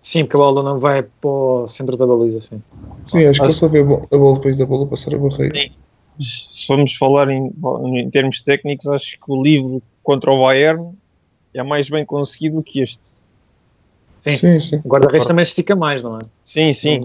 Sim, 0.00 0.24
porque 0.24 0.36
a 0.36 0.40
bola 0.40 0.62
não 0.62 0.78
vai 0.78 1.02
para 1.02 1.28
o 1.28 1.68
centro 1.68 1.96
da 1.96 2.06
baliza, 2.06 2.40
sim. 2.40 2.62
Sim, 3.06 3.26
acho, 3.26 3.28
acho... 3.28 3.40
que 3.40 3.46
ele 3.46 3.52
só 3.52 3.68
vê 3.68 3.80
a 3.80 3.84
bola 4.18 4.34
depois 4.36 4.56
da 4.56 4.64
bola 4.64 4.86
passar 4.86 5.14
a 5.14 5.18
barreira. 5.18 5.54
Sim. 5.54 5.70
Se 6.20 6.66
formos 6.66 6.94
falar 6.94 7.28
em, 7.30 7.52
em 7.94 8.10
termos 8.10 8.40
técnicos, 8.40 8.86
acho 8.88 9.12
que 9.12 9.30
o 9.32 9.42
livro 9.42 9.82
contra 10.02 10.30
o 10.32 10.42
Bayern 10.42 10.92
é 11.54 11.62
mais 11.62 11.88
bem 11.88 12.04
conseguido 12.04 12.62
que 12.62 12.80
este. 12.80 13.18
Sim. 14.20 14.32
Sim, 14.36 14.60
sim. 14.60 14.76
O 14.84 14.88
guarda-redes 14.88 15.28
também 15.28 15.44
se 15.44 15.50
estica 15.52 15.76
mais, 15.76 16.02
não 16.02 16.18
é? 16.18 16.22
Sim, 16.44 16.74
sim, 16.74 17.00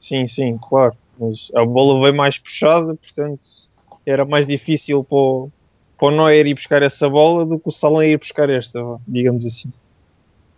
sim, 0.00 0.26
sim, 0.26 0.50
claro. 0.68 0.94
Mas 1.18 1.50
a 1.54 1.64
bola 1.64 2.00
veio 2.02 2.14
mais 2.14 2.38
puxada, 2.38 2.94
portanto 2.94 3.40
era 4.04 4.24
mais 4.24 4.46
difícil 4.46 5.02
para 5.04 5.16
o, 5.16 5.50
para 5.98 6.08
o 6.08 6.10
Neuer 6.10 6.46
ir 6.46 6.54
buscar 6.54 6.82
essa 6.82 7.08
bola 7.08 7.46
do 7.46 7.58
que 7.58 7.68
o 7.68 7.72
Salão 7.72 8.02
ir 8.02 8.18
buscar 8.18 8.50
esta, 8.50 8.78
digamos 9.06 9.46
assim. 9.46 9.72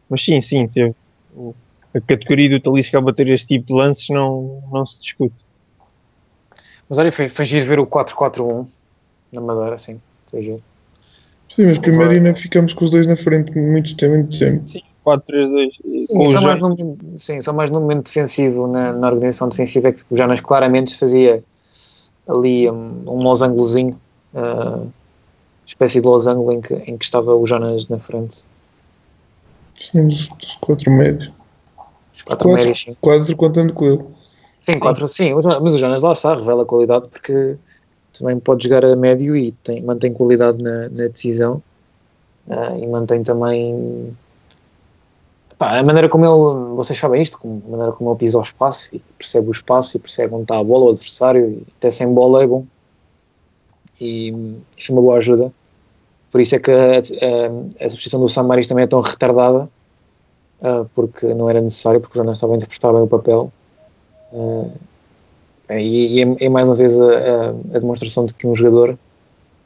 Mas 0.09 0.23
sim, 0.23 0.41
sim, 0.41 0.67
teve. 0.67 0.95
O- 1.37 1.55
A 1.95 2.00
categoria 2.00 2.50
do 2.50 2.61
Talisca 2.61 2.99
a 2.99 3.00
bater 3.00 3.29
este 3.29 3.47
tipo 3.49 3.67
de 3.69 3.73
lances 3.73 4.09
não, 4.11 4.62
não 4.71 4.85
se 4.85 5.00
discute. 5.00 5.35
Mas 6.88 6.99
olha, 6.99 7.12
foi, 7.12 7.28
foi 7.28 7.45
giro 7.45 7.66
ver 7.66 7.78
o 7.78 7.87
4-4-1 7.87 8.66
na 9.33 9.40
Madeira, 9.40 9.75
assim. 9.75 10.00
Foi 10.30 10.42
giro. 10.42 10.62
Sim, 11.49 11.66
mas 11.66 11.78
primeiro 11.78 12.12
ainda 12.12 12.35
ficamos 12.35 12.73
com 12.73 12.85
os 12.85 12.90
dois 12.90 13.07
na 13.07 13.16
frente 13.16 13.57
muito 13.59 13.97
tempo, 13.97 14.14
muito 14.14 14.38
tempo. 14.38 14.64
4-3-2. 15.04 15.71
Sim, 15.85 16.07
com 16.07 16.25
o 16.25 16.30
só, 16.30 16.40
mais 16.42 16.59
no, 16.59 16.99
sim, 17.16 17.42
só 17.42 17.52
mais 17.52 17.71
no 17.71 17.80
momento 17.80 18.07
defensivo, 18.07 18.66
na, 18.66 18.92
na 18.92 19.09
organização 19.09 19.49
defensiva, 19.49 19.88
é 19.88 19.92
que 19.92 20.02
o 20.11 20.16
Janas 20.16 20.40
claramente 20.40 20.97
fazia 20.99 21.42
ali 22.28 22.71
um, 22.71 23.02
um 23.07 23.23
losangozinho, 23.23 23.99
uh, 24.35 24.87
espécie 25.66 26.00
de 26.00 26.07
losango 26.07 26.52
em 26.52 26.61
que, 26.61 26.75
em 26.75 26.99
que 26.99 27.04
estava 27.04 27.35
o 27.35 27.47
Jonas 27.47 27.88
na 27.88 27.99
frente. 27.99 28.45
Sim, 29.80 30.09
dos, 30.09 30.28
dos 30.28 30.57
quatro 30.57 30.90
médios. 30.90 31.33
Os 32.14 32.23
quatro 32.23 32.49
Quatro. 32.49 32.66
médios, 32.66 32.80
sim. 32.80 32.97
Quatro 33.00 33.37
contando 33.37 33.73
com 33.73 33.87
ele. 33.87 34.04
Sim, 34.61 34.79
quatro, 34.79 35.09
sim, 35.09 35.33
mas 35.35 35.75
o 35.75 35.79
Jonas 35.79 36.03
lá 36.03 36.12
está, 36.12 36.35
revela 36.35 36.67
qualidade 36.67 37.07
porque 37.09 37.57
também 38.19 38.38
pode 38.38 38.65
jogar 38.65 38.85
a 38.85 38.97
médio 38.97 39.37
e 39.37 39.53
tem, 39.53 39.83
mantém 39.83 40.12
qualidade 40.12 40.62
na, 40.62 40.88
na 40.88 41.09
decisão 41.09 41.62
ah, 42.50 42.77
e 42.79 42.87
mantém 42.87 43.23
também 43.23 44.15
pá, 45.57 45.79
a 45.79 45.83
maneira 45.83 46.09
como 46.09 46.25
ele, 46.25 46.75
vocês 46.75 46.99
sabem 46.99 47.23
isto, 47.23 47.38
como- 47.38 47.62
a 47.67 47.71
maneira 47.71 47.93
como 47.93 48.11
ele 48.11 48.19
pisa 48.19 48.38
o 48.38 48.43
espaço 48.43 48.88
e 48.95 49.00
percebe 49.17 49.49
o 49.49 49.50
espaço 49.53 49.97
e 49.97 50.00
percebe 50.00 50.35
onde 50.35 50.43
está 50.43 50.59
a 50.59 50.65
bola, 50.65 50.87
o 50.87 50.91
adversário, 50.91 51.50
e 51.50 51.67
até 51.79 51.91
sem 51.91 52.12
bola 52.12 52.43
é 52.43 52.47
bom. 52.47 52.65
E 54.00 54.29
isto 54.77 54.91
é 54.91 54.95
uma 54.95 55.03
boa 55.03 55.17
ajuda. 55.17 55.53
Por 56.31 56.41
isso 56.41 56.55
é 56.55 56.59
que 56.59 56.71
a, 56.71 56.99
a, 56.99 57.87
a 57.87 57.91
substituição 57.91 58.21
do 58.21 58.29
Samaris 58.29 58.69
também 58.69 58.85
é 58.85 58.87
tão 58.87 59.00
retardada, 59.00 59.69
ah, 60.62 60.85
porque 60.95 61.33
não 61.35 61.49
era 61.50 61.61
necessário, 61.61 62.00
porque 62.00 62.19
o 62.19 62.23
Jonas 62.23 62.38
estava 62.38 62.53
a 62.53 62.57
interpretar 62.57 62.93
bem 62.93 63.03
o 63.03 63.09
papel. 63.09 63.53
Uh, 64.32 64.70
e, 65.70 66.16
e 66.18 66.23
é, 66.23 66.47
é 66.47 66.49
mais 66.49 66.68
uma 66.68 66.75
vez 66.75 66.99
a, 67.00 67.50
a- 67.50 67.78
demonstração 67.78 68.26
de 68.26 68.35
que 68.35 68.47
um 68.47 68.54
jogador, 68.54 68.99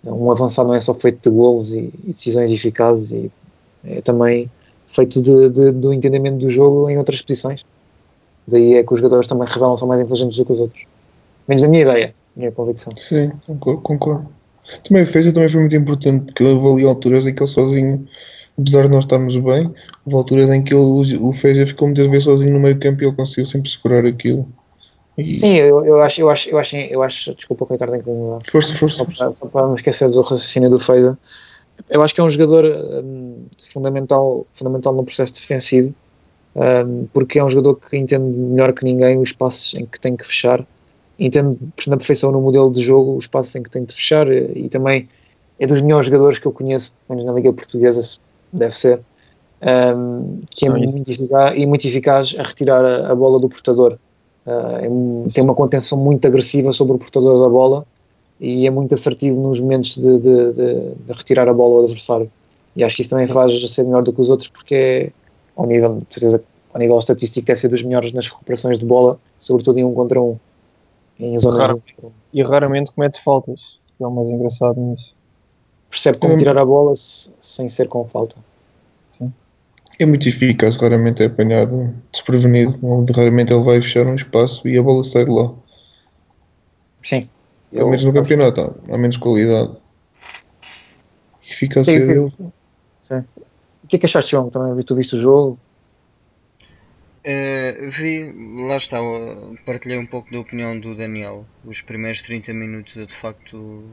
um 0.05 0.31
avançado, 0.31 0.69
não 0.69 0.75
é 0.75 0.81
só 0.81 0.95
feito 0.95 1.31
de 1.31 1.37
golos 1.37 1.73
e, 1.73 1.93
e 2.05 2.13
decisões 2.13 2.51
eficazes, 2.51 3.13
e 3.13 3.31
é 3.85 4.01
também 4.01 4.51
feito 4.87 5.21
de, 5.23 5.51
de- 5.51 5.73
do 5.73 5.93
entendimento 5.93 6.39
do 6.39 6.51
jogo 6.51 6.89
em 6.91 6.99
outras 6.99 7.23
posições. 7.23 7.65
Daí 8.47 8.75
é 8.75 8.83
que 8.83 8.93
os 8.93 8.99
jogadores 8.99 9.27
também 9.29 9.47
revelam 9.49 9.77
são 9.77 9.87
mais 9.89 10.01
inteligentes 10.01 10.37
do 10.37 10.45
que 10.45 10.53
os 10.53 10.61
outros. 10.61 10.85
Menos 11.47 11.63
a 11.65 11.69
minha 11.69 11.83
ideia, 11.83 12.15
a 12.37 12.39
minha 12.39 12.53
convicção. 12.53 12.93
Sim, 12.97 13.31
concordo. 13.47 13.81
concordo. 13.83 14.29
Também 14.85 15.03
o 15.03 15.07
Feja 15.07 15.33
também 15.33 15.49
foi 15.49 15.61
muito 15.61 15.77
importante, 15.77 16.27
porque 16.27 16.45
houve 16.45 16.83
ali 16.83 16.89
alturas 16.89 17.27
em 17.27 17.35
que 17.35 17.43
ele 17.43 17.51
sozinho, 17.51 18.09
apesar 18.59 18.83
de 18.85 18.91
nós 18.91 19.05
estarmos 19.05 19.37
bem, 19.37 19.73
houve 20.05 20.17
alturas 20.17 20.51
em 20.51 20.63
que 20.63 20.75
ele, 20.75 21.19
o 21.19 21.33
Feja 21.33 21.67
ficou 21.67 21.89
muitas 21.89 22.07
vezes 22.07 22.25
sozinho 22.25 22.53
no 22.53 22.61
meio 22.61 22.79
campo 22.79 23.03
e 23.03 23.07
ele 23.07 23.17
conseguiu 23.17 23.47
sempre 23.47 23.71
segurar 23.71 24.07
aquilo. 24.07 24.49
E 25.17 25.37
Sim, 25.37 25.55
eu, 25.55 25.85
eu 25.85 26.01
acho, 26.01 26.21
eu 26.21 26.31
acho, 26.31 26.49
eu 26.49 26.59
acho, 26.59 26.77
eu 26.77 27.03
acho, 27.03 27.35
desculpa, 27.35 27.67
Ricardo 27.71 27.93
tem 27.93 28.01
que 28.01 28.09
mudar. 28.09 28.39
força, 28.45 28.75
força. 28.75 28.99
só 28.99 29.05
para, 29.05 29.35
só 29.35 29.47
para 29.47 29.67
não 29.67 29.75
esquecer 29.75 30.09
do 30.11 30.21
raciocínio 30.23 30.71
do 30.71 30.79
Feida, 30.79 31.19
eu 31.91 32.03
acho 32.03 32.15
que 32.15 32.21
é 32.21 32.25
um 32.25 32.31
jogador 32.31 32.65
hum, 33.05 33.47
fundamental, 33.73 34.47
fundamental 34.55 34.95
no 34.95 35.05
processo 35.05 35.33
defensivo, 35.35 35.95
hum, 36.57 37.07
porque 37.13 37.39
é 37.39 37.45
um 37.45 37.51
jogador 37.51 37.77
que 37.77 37.97
entende 37.97 38.25
melhor 38.25 38.73
que 38.73 38.85
ninguém 38.85 39.19
os 39.19 39.33
passos 39.33 39.75
em 39.75 39.85
que 39.85 40.01
tem 40.01 40.17
que 40.17 40.27
fechar, 40.27 40.65
entende 41.19 41.59
na 41.87 41.97
perfeição 41.97 42.33
no 42.33 42.41
modelo 42.41 42.73
de 42.73 42.83
jogo 42.83 43.17
os 43.17 43.27
passos 43.27 43.55
em 43.55 43.63
que 43.63 43.71
tem 43.71 43.85
de 43.85 43.95
fechar 43.95 44.27
e, 44.29 44.65
e 44.65 44.69
também 44.71 45.09
é 45.59 45.67
dos 45.67 45.81
melhores 45.83 46.07
jogadores 46.07 46.39
que 46.39 46.47
eu 46.47 46.53
conheço, 46.53 46.93
pelo 47.07 47.19
menos 47.19 47.31
na 47.31 47.37
Liga 47.37 47.53
Portuguesa, 47.53 48.01
deve 48.53 48.75
ser, 48.77 49.01
hum, 49.97 50.41
que 50.51 50.67
é 50.67 50.69
Não, 50.69 50.77
isso- 50.79 50.93
muito 50.93 51.11
eficaz, 51.11 51.59
e 51.59 51.67
muito 51.67 51.87
eficaz 51.87 52.35
a 52.39 52.43
retirar 52.43 52.85
a, 52.85 53.13
a 53.13 53.15
bola 53.15 53.39
do 53.41 53.49
portador. 53.49 53.99
Ah, 54.47 54.81
é 54.83 54.89
um- 54.89 55.27
tem 55.33 55.43
uma 55.45 55.55
contenção 55.55 55.97
muito 55.97 56.27
agressiva 56.27 56.73
sobre 56.73 56.95
o 56.97 56.99
portador 56.99 57.41
da 57.41 57.49
bola 57.49 57.85
e 58.41 58.67
é 58.67 58.71
muito 58.71 58.93
assertivo 58.93 59.41
nos 59.41 59.61
momentos 59.61 59.97
de, 59.97 60.19
de- 60.19 60.53
de- 60.53 60.95
de 61.07 61.13
retirar 61.13 61.49
a 61.49 61.55
bola 61.55 61.75
ao 61.79 61.85
adversário. 61.85 62.31
E 62.75 62.83
acho 62.83 62.97
que 62.97 63.03
isso 63.03 63.11
também 63.11 63.27
faz 63.27 63.53
ser 63.73 63.85
melhor 63.85 64.03
do 64.03 64.13
que 64.13 64.21
os 64.21 64.31
outros, 64.31 64.49
porque 64.49 64.75
é, 64.75 65.13
ao 65.57 65.67
nível, 65.67 66.03
de 66.09 66.15
certeza, 66.15 66.43
ao 66.73 66.81
nível 66.81 66.99
estatístico, 66.99 67.47
deve 67.47 67.61
ser 67.61 67.69
dos 67.69 67.83
melhores 67.83 68.13
nas 68.13 68.27
recuperações 68.29 68.79
de 68.79 68.85
bola, 68.87 69.19
sobretudo 69.39 69.79
em 69.79 69.85
um 69.85 69.95
contra 69.95 70.21
um, 70.21 70.37
em 71.21 71.39
zonas 71.39 71.71
um 71.71 72.07
um. 72.07 72.11
E 72.33 72.43
raramente 72.43 72.91
comete 72.93 73.23
faltas, 73.23 73.79
que 73.97 74.03
é 74.03 74.07
o 74.07 74.11
mais 74.11 74.29
engraçado 74.29 74.81
nisso. 74.81 75.15
Percebe 75.93 76.17
como 76.17 76.33
Hum. 76.33 76.39
tirar 76.39 76.57
a 76.57 76.65
bola 76.65 76.97
se- 76.97 77.31
sem 77.39 77.69
ser 77.69 77.87
com 77.87 78.09
falta. 78.09 78.37
É 80.01 80.07
muito 80.07 80.27
eficaz, 80.27 80.77
raramente 80.77 81.23
é 81.23 81.27
apanhado 81.27 81.95
desprevenido, 82.11 82.79
onde 82.83 83.13
raramente 83.13 83.53
ele 83.53 83.63
vai 83.63 83.81
fechar 83.81 84.07
um 84.07 84.15
espaço 84.15 84.67
e 84.67 84.79
a 84.79 84.83
bola 84.83 85.05
sai 85.05 85.27
de 85.27 85.31
lá. 85.31 85.53
Sim. 87.05 87.29
Pelo 87.71 87.87
menos 87.91 88.03
no 88.05 88.13
campeonato, 88.15 88.61
há, 88.63 88.95
há 88.95 88.99
menos 88.99 89.19
qualidade. 89.19 89.77
Eficácia 91.47 91.93
Sim, 91.93 92.01
sim. 92.01 92.07
dele. 92.07 92.33
Sim. 93.03 93.25
O 93.85 93.87
que 93.87 93.97
é 93.97 93.99
que 93.99 94.07
achaste, 94.07 94.31
João? 94.31 94.49
Também 94.49 94.83
tu 94.83 94.97
viste 94.97 95.15
o 95.15 95.21
jogo? 95.21 95.59
Eh, 97.25 97.73
vi, 97.91 98.33
lá 98.67 98.77
está, 98.77 98.99
eh, 98.99 99.55
partilhei 99.67 99.99
um 99.99 100.07
pouco 100.07 100.33
da 100.33 100.41
opinião 100.41 100.79
do 100.81 100.95
Daniel. 100.97 101.45
Os 101.65 101.81
primeiros 101.83 102.23
30 102.23 102.53
minutos 102.55 102.97
eu 102.97 103.07
de 103.07 103.15
facto 103.15 103.85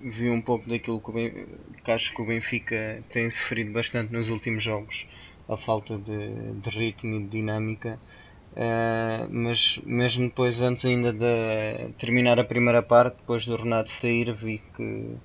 vi 0.00 0.30
um 0.30 0.40
pouco 0.40 0.68
daquilo 0.68 1.00
que, 1.00 1.46
que 1.84 1.90
acho 1.90 2.14
que 2.14 2.22
o 2.22 2.26
Benfica 2.26 3.02
tem 3.12 3.28
sofrido 3.28 3.72
bastante 3.72 4.12
nos 4.12 4.30
últimos 4.30 4.62
jogos, 4.62 5.08
a 5.48 5.56
falta 5.56 5.98
de, 5.98 6.52
de 6.54 6.70
ritmo 6.70 7.16
e 7.16 7.22
de 7.24 7.28
dinâmica. 7.28 7.98
Eh, 8.56 9.26
mas 9.30 9.78
mesmo 9.84 10.28
depois, 10.28 10.60
antes 10.62 10.84
ainda 10.84 11.12
de 11.12 11.92
terminar 11.98 12.38
a 12.40 12.44
primeira 12.44 12.82
parte, 12.82 13.18
depois 13.18 13.44
do 13.46 13.56
Renato 13.56 13.90
sair, 13.90 14.32
vi 14.32 14.62
que 14.76 15.16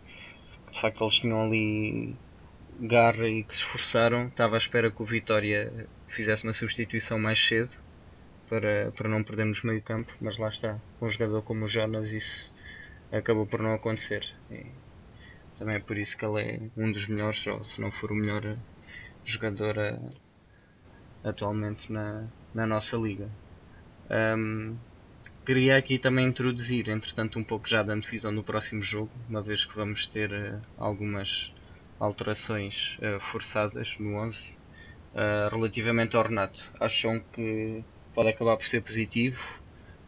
de 0.71 0.81
facto 0.81 1.03
eles 1.03 1.15
tinham 1.15 1.43
ali 1.43 2.15
garra 2.79 3.27
e 3.27 3.43
que 3.43 3.53
se 3.53 3.61
esforçaram. 3.61 4.27
Estava 4.27 4.55
à 4.55 4.57
espera 4.57 4.91
que 4.91 5.01
o 5.01 5.05
Vitória 5.05 5.87
fizesse 6.07 6.43
uma 6.43 6.53
substituição 6.53 7.17
mais 7.17 7.39
cedo 7.39 7.71
para, 8.49 8.91
para 8.91 9.09
não 9.09 9.23
perdermos 9.23 9.63
meio 9.63 9.81
campo, 9.81 10.13
mas 10.21 10.37
lá 10.37 10.49
está, 10.49 10.79
com 10.99 11.05
um 11.05 11.09
jogador 11.09 11.41
como 11.41 11.65
o 11.65 11.67
Jonas 11.67 12.11
isso 12.11 12.53
acabou 13.17 13.45
por 13.45 13.61
não 13.61 13.73
acontecer. 13.73 14.25
E 14.49 14.65
também 15.57 15.75
é 15.75 15.79
por 15.79 15.97
isso 15.97 16.17
que 16.17 16.25
ele 16.25 16.41
é 16.41 16.59
um 16.75 16.91
dos 16.91 17.07
melhores, 17.07 17.45
ou 17.47 17.63
se 17.63 17.79
não 17.79 17.91
for 17.91 18.11
o 18.11 18.15
melhor 18.15 18.57
jogador 19.23 19.77
eh, 19.77 19.99
atualmente 21.23 21.91
na, 21.91 22.27
na 22.53 22.65
nossa 22.65 22.97
liga. 22.97 23.29
Ahm, 24.09 24.75
queria 25.45 25.77
aqui 25.77 25.97
também 25.97 26.27
introduzir, 26.27 26.89
entretanto, 26.89 27.39
um 27.39 27.43
pouco 27.43 27.67
já 27.69 27.83
da 27.83 27.93
antevisão 27.93 28.33
do 28.33 28.43
próximo 28.43 28.81
jogo, 28.81 29.11
uma 29.29 29.41
vez 29.41 29.63
que 29.63 29.75
vamos 29.75 30.07
ter 30.07 30.31
eh, 30.33 30.59
algumas 30.77 31.53
alterações 31.99 32.97
eh, 33.01 33.19
forçadas 33.19 33.97
no 33.99 34.15
11. 34.17 34.57
Uh, 35.13 35.47
relativamente 35.55 36.17
ao 36.17 36.23
Renato, 36.23 36.73
acham 36.79 37.19
que 37.31 37.83
pode 38.15 38.29
acabar 38.29 38.57
por 38.57 38.65
ser 38.65 38.81
positivo 38.81 39.39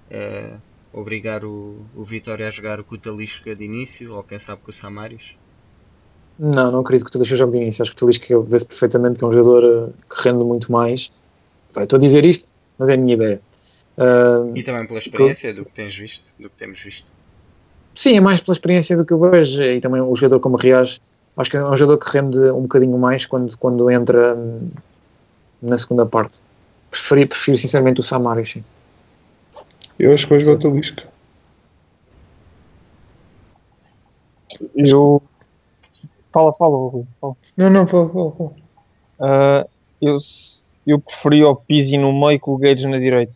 uh, 0.10 0.60
obrigar 0.96 1.44
o, 1.44 1.86
o 1.94 2.04
Vitória 2.06 2.48
a 2.48 2.50
jogar 2.50 2.82
com 2.84 2.96
o 2.96 2.98
Talisca 2.98 3.54
de 3.56 3.66
início 3.66 4.14
ou 4.16 4.24
quem 4.24 4.40
sabe 4.40 4.62
com 4.62 4.72
o 4.72 4.74
Samaris? 4.74 5.38
Não, 6.40 6.72
não 6.72 6.80
acredito 6.80 7.06
que 7.06 7.10
o 7.10 7.14
Talisca 7.14 7.36
jogue 7.36 7.58
de 7.58 7.64
início. 7.64 7.82
Acho 7.84 7.92
que 7.92 7.98
o 7.98 8.00
Talisca 8.00 8.40
vê-se 8.42 8.66
perfeitamente 8.66 9.20
que 9.20 9.26
é 9.26 9.28
um 9.28 9.32
jogador 9.34 9.64
eh, 9.90 9.94
que 10.10 10.22
rende 10.28 10.44
muito 10.44 10.72
mais. 10.72 11.12
Eu 11.76 11.84
Estou 11.84 11.98
a 11.98 12.00
dizer 12.00 12.26
isto, 12.26 12.48
mas 12.78 12.90
é 12.90 12.94
a 12.94 12.98
minha 12.98 13.16
ideia. 13.16 13.42
Ah, 13.98 14.52
E 14.56 14.64
também 14.64 14.88
pela 14.88 15.00
experiência 15.00 15.54
do 15.54 15.66
que 15.66 15.72
tens 15.74 15.96
visto, 15.96 16.34
do 16.40 16.50
que 16.50 16.56
temos 16.58 16.82
visto. 16.82 17.12
sim, 17.94 18.18
é 18.18 18.22
mais 18.22 18.40
pela 18.42 18.54
experiência 18.54 18.96
do 18.98 19.06
que 19.06 19.14
eu 19.14 19.20
vejo. 19.20 19.62
E 19.62 19.82
também 19.82 20.02
o 20.02 20.16
jogador 20.16 20.40
como 20.40 20.58
Rias, 20.58 21.02
acho 21.38 21.50
que 21.52 21.58
é 21.58 21.64
um 21.66 21.76
jogador 21.76 21.98
que 22.00 22.12
rende 22.18 22.38
um 22.52 22.64
bocadinho 22.64 22.98
mais 22.98 23.26
quando, 23.26 23.58
quando 23.58 23.90
entra 23.90 24.36
hum, 24.36 24.72
na 25.62 25.78
segunda 25.78 26.06
parte. 26.06 26.42
Preferi, 26.92 27.26
prefiro 27.26 27.58
sinceramente 27.58 28.00
o 28.00 28.04
Samaris. 28.04 28.52
Sim. 28.52 28.66
Eu 29.98 30.14
acho 30.14 30.26
que 30.26 30.34
vai 30.34 30.40
jogar 30.42 30.58
o 30.58 30.60
Talisca. 30.60 31.08
Eu. 34.76 35.22
Fala, 36.34 36.54
fala, 36.58 36.78
Rui, 36.90 37.06
fala. 37.20 37.36
Não, 37.56 37.70
não, 37.70 37.88
fala, 37.88 38.10
fala, 38.12 38.36
fala. 38.36 38.56
Ah, 39.20 39.68
eu, 40.02 40.18
eu 40.86 41.00
preferi 41.00 41.44
o 41.44 41.56
Pizzi 41.56 41.98
no 41.98 42.12
meio 42.18 42.40
com 42.40 42.52
o 42.52 42.58
Guedes 42.58 42.86
na 42.86 42.98
direita. 42.98 43.34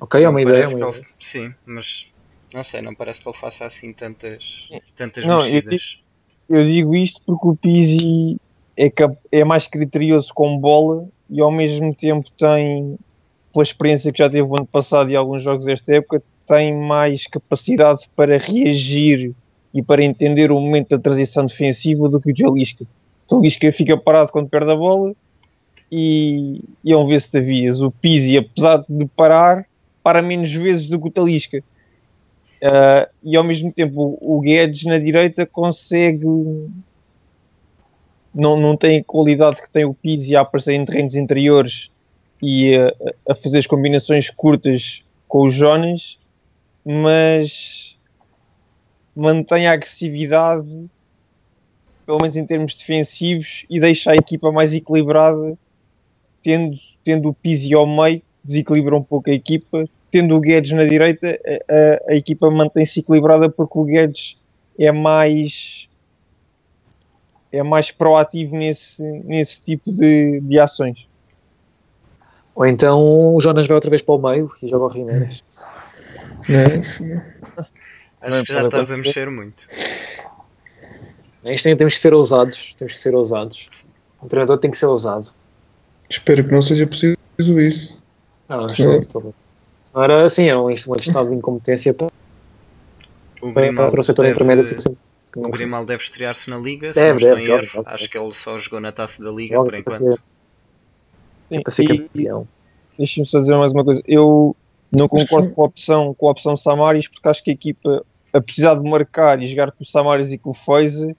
Ok, 0.00 0.22
é 0.22 0.28
uma 0.28 0.40
ideia. 0.42 0.64
é 0.64 0.68
uma 0.68 0.78
ideia. 0.78 0.90
ele- 0.96 1.04
Sim, 1.20 1.54
mas 1.66 2.10
Não 2.52 2.62
sei, 2.62 2.80
não 2.80 2.94
parece 2.94 3.20
que 3.22 3.28
ele 3.28 3.36
faça 3.36 3.64
assim 3.66 3.92
tantas, 3.92 4.68
tantas 4.96 5.26
Não, 5.26 5.38
eu 5.44 5.54
mexidas. 5.54 5.82
Eu 6.48 6.64
digo 6.64 6.94
isto 6.94 7.20
porque 7.26 7.48
o 7.48 7.56
Pizzi 7.56 8.36
é, 8.76 8.88
cap- 8.90 9.18
é 9.32 9.42
mais 9.44 9.66
criterioso 9.66 10.28
com 10.34 10.56
bola 10.58 11.08
e 11.34 11.40
ao 11.40 11.50
mesmo 11.50 11.92
tempo 11.92 12.30
tem, 12.38 12.96
pela 13.52 13.64
experiência 13.64 14.12
que 14.12 14.18
já 14.20 14.30
teve 14.30 14.48
o 14.48 14.56
ano 14.56 14.66
passado 14.66 15.10
e 15.10 15.16
alguns 15.16 15.42
jogos 15.42 15.64
desta 15.64 15.96
época, 15.96 16.22
tem 16.46 16.72
mais 16.72 17.26
capacidade 17.26 18.08
para 18.14 18.38
reagir 18.38 19.34
e 19.74 19.82
para 19.82 20.04
entender 20.04 20.52
o 20.52 20.60
momento 20.60 20.90
da 20.90 20.98
transição 20.98 21.44
defensiva 21.44 22.08
do 22.08 22.20
que 22.20 22.30
o 22.30 22.36
Jalisca. 22.36 22.84
O 23.28 23.34
Jalisca 23.34 23.72
fica 23.72 23.96
parado 23.96 24.30
quando 24.30 24.48
perde 24.48 24.70
a 24.70 24.76
bola 24.76 25.12
e, 25.90 26.62
e 26.84 26.92
é 26.92 26.96
um 26.96 27.04
vê-se 27.04 27.32
Tavias. 27.32 27.82
O 27.82 27.90
Pizzi, 27.90 28.38
apesar 28.38 28.84
de 28.88 29.04
parar, 29.16 29.66
para 30.04 30.22
menos 30.22 30.52
vezes 30.52 30.86
do 30.86 31.00
que 31.00 31.08
o 31.08 31.10
Talisca. 31.10 31.58
Uh, 31.58 33.10
e 33.24 33.36
ao 33.36 33.42
mesmo 33.42 33.72
tempo 33.72 34.16
o 34.20 34.40
Guedes 34.40 34.84
na 34.84 34.98
direita 34.98 35.44
consegue 35.44 36.26
não, 38.34 38.58
não 38.60 38.76
tem 38.76 38.98
a 38.98 39.04
qualidade 39.04 39.62
que 39.62 39.70
tem 39.70 39.84
o 39.84 39.94
Pizzi 39.94 40.34
a 40.34 40.40
aparecer 40.40 40.72
em 40.72 40.84
terrenos 40.84 41.14
interiores 41.14 41.90
e 42.42 42.76
a, 42.76 42.92
a 43.30 43.34
fazer 43.34 43.58
as 43.58 43.66
combinações 43.66 44.28
curtas 44.28 45.04
com 45.28 45.42
o 45.42 45.50
Jonas, 45.50 46.18
mas 46.84 47.96
mantém 49.14 49.66
a 49.66 49.72
agressividade, 49.72 50.86
pelo 52.04 52.18
menos 52.18 52.36
em 52.36 52.44
termos 52.44 52.74
defensivos, 52.74 53.64
e 53.70 53.78
deixa 53.78 54.10
a 54.10 54.16
equipa 54.16 54.50
mais 54.50 54.74
equilibrada, 54.74 55.56
tendo, 56.42 56.76
tendo 57.02 57.28
o 57.28 57.34
Pizzi 57.34 57.72
ao 57.72 57.86
meio, 57.86 58.20
desequilibra 58.42 58.96
um 58.96 59.02
pouco 59.02 59.30
a 59.30 59.32
equipa, 59.32 59.84
tendo 60.10 60.36
o 60.36 60.40
Guedes 60.40 60.72
na 60.72 60.84
direita, 60.84 61.40
a, 61.46 62.10
a, 62.10 62.12
a 62.12 62.16
equipa 62.16 62.50
mantém-se 62.50 63.00
equilibrada 63.00 63.48
porque 63.48 63.78
o 63.78 63.84
Guedes 63.84 64.36
é 64.78 64.92
mais 64.92 65.88
é 67.56 67.62
mais 67.62 67.90
proativo 67.90 68.56
nesse, 68.56 69.02
nesse 69.24 69.62
tipo 69.62 69.92
de, 69.92 70.40
de 70.40 70.58
ações. 70.58 71.06
Ou 72.54 72.66
então 72.66 73.34
o 73.34 73.40
Jonas 73.40 73.66
vai 73.66 73.74
outra 73.74 73.90
vez 73.90 74.00
para 74.02 74.14
o 74.14 74.18
meio 74.18 74.50
e 74.62 74.68
joga 74.68 74.86
o. 74.98 75.04
Não 75.04 75.14
é 76.60 76.76
isso. 76.76 77.04
Acho 78.20 78.44
que 78.44 78.52
já 78.52 78.64
estás 78.64 78.90
a 78.90 78.96
mexer 78.96 79.30
muito. 79.30 79.66
Isto 81.44 81.64
tem, 81.64 81.76
temos 81.76 81.94
que 81.94 82.00
ser 82.00 82.14
ousados. 82.14 82.74
Temos 82.78 82.94
que 82.94 83.00
ser 83.00 83.14
ousados. 83.14 83.66
O 84.22 84.26
treinador 84.28 84.58
tem 84.58 84.70
que 84.70 84.78
ser 84.78 84.86
ousado. 84.86 85.26
Espero 86.08 86.44
que 86.44 86.52
não 86.52 86.62
seja 86.62 86.86
preciso 86.86 87.16
isso. 87.60 88.00
Não, 88.48 88.66
isto 88.66 88.76
Sim. 88.76 88.86
não, 88.86 88.98
estou 88.98 89.20
bem. 89.22 89.34
Não 89.94 90.02
era 90.02 90.24
assim, 90.24 90.44
era 90.48 90.60
um 90.60 90.70
isto- 90.70 90.90
um 90.90 90.96
estado 90.96 91.28
de 91.30 91.34
incompetência 91.36 91.92
para, 91.92 92.08
O 93.42 93.52
para, 93.52 93.72
para 93.90 94.00
o 94.00 94.04
setor 94.04 94.22
deve- 94.22 94.34
intermédio. 94.34 94.76
O 95.36 95.48
Grimaldo 95.50 95.86
deve 95.88 96.02
estrear-se 96.02 96.48
na 96.48 96.56
Liga, 96.58 96.92
se 96.92 97.00
Deve, 97.00 97.10
não 97.10 97.16
estou 97.40 97.56
deve, 97.56 97.66
erro. 97.66 97.82
Acho 97.86 98.08
que 98.10 98.18
ele 98.18 98.32
só 98.32 98.56
jogou 98.58 98.80
na 98.80 98.92
Taça 98.92 99.22
da 99.22 99.30
Liga 99.30 99.54
joga 99.54 99.64
por 99.64 99.70
para 99.70 99.78
enquanto. 99.96 99.98
ser- 100.14 100.22
Sim, 101.50 101.62
para 101.62 101.70
ser 101.72 101.82
e- 101.84 101.98
campeão. 101.98 102.48
Deixa-me 102.96 103.26
só 103.26 103.40
dizer 103.40 103.56
mais 103.56 103.72
uma 103.72 103.84
coisa. 103.84 104.00
Eu 104.06 104.54
não 104.92 105.08
concordo 105.08 105.50
com 105.50 105.62
a 105.62 105.66
opção, 105.66 106.14
com 106.14 106.28
a 106.28 106.30
opção 106.30 106.56
Samaris, 106.56 107.08
porque 107.08 107.28
acho 107.28 107.42
que 107.42 107.50
a 107.50 107.54
equipa, 107.54 108.04
a 108.32 108.40
precisar 108.40 108.76
de 108.76 108.88
marcar 108.88 109.42
e 109.42 109.46
jogar 109.48 109.72
com 109.72 109.82
o 109.82 109.86
Samaris 109.86 110.30
e 110.32 110.38
com 110.38 110.50
o 110.50 110.54
Feize, 110.54 111.14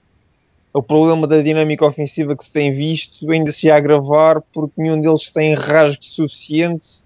o 0.72 0.82
problema 0.82 1.26
da 1.26 1.40
dinâmica 1.42 1.86
ofensiva 1.86 2.36
que 2.36 2.44
se 2.44 2.52
tem 2.52 2.72
visto 2.72 3.30
ainda 3.30 3.50
se 3.52 3.66
ia 3.66 3.76
agravar 3.76 4.42
porque 4.52 4.80
nenhum 4.80 5.00
deles 5.00 5.30
tem 5.30 5.54
rasgo 5.54 6.02
suficiente 6.04 7.04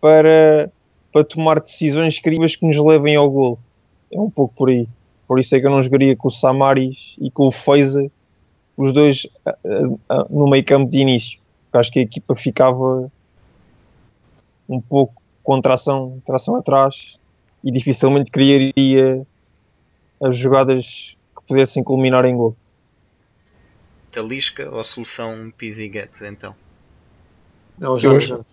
para, 0.00 0.70
para 1.12 1.24
tomar 1.24 1.60
decisões 1.60 2.18
críveis 2.18 2.56
que 2.56 2.66
nos 2.66 2.76
levem 2.76 3.16
ao 3.16 3.30
gol. 3.30 3.58
É 4.12 4.18
um 4.18 4.30
pouco 4.30 4.54
por 4.54 4.68
aí. 4.70 4.88
Por 5.30 5.38
isso 5.38 5.54
é 5.54 5.60
que 5.60 5.66
eu 5.68 5.70
não 5.70 5.80
jogaria 5.80 6.16
com 6.16 6.26
o 6.26 6.30
Samaris 6.30 7.14
e 7.20 7.30
com 7.30 7.46
o 7.46 7.52
Feize, 7.52 8.10
os 8.76 8.92
dois 8.92 9.28
no 10.28 10.50
meio 10.50 10.64
campo 10.64 10.90
de 10.90 10.98
início. 10.98 11.38
Porque 11.66 11.78
acho 11.78 11.92
que 11.92 12.00
a 12.00 12.02
equipa 12.02 12.34
ficava 12.34 13.08
um 14.68 14.80
pouco 14.80 15.22
com 15.44 15.60
tração, 15.60 16.20
tração 16.26 16.56
atrás 16.56 17.16
e 17.62 17.70
dificilmente 17.70 18.28
criaria 18.28 19.24
as 20.20 20.36
jogadas 20.36 21.14
que 21.36 21.46
pudessem 21.46 21.84
culminar 21.84 22.24
em 22.24 22.36
gol. 22.36 22.56
Talisca 24.10 24.68
ou 24.68 24.82
solução 24.82 25.52
Pizzi 25.56 25.86
Guedes, 25.86 26.22
então? 26.22 26.56
Não, 27.78 27.92
o 27.92 27.98
Jonas. 28.00 28.24
acho- 28.24 28.44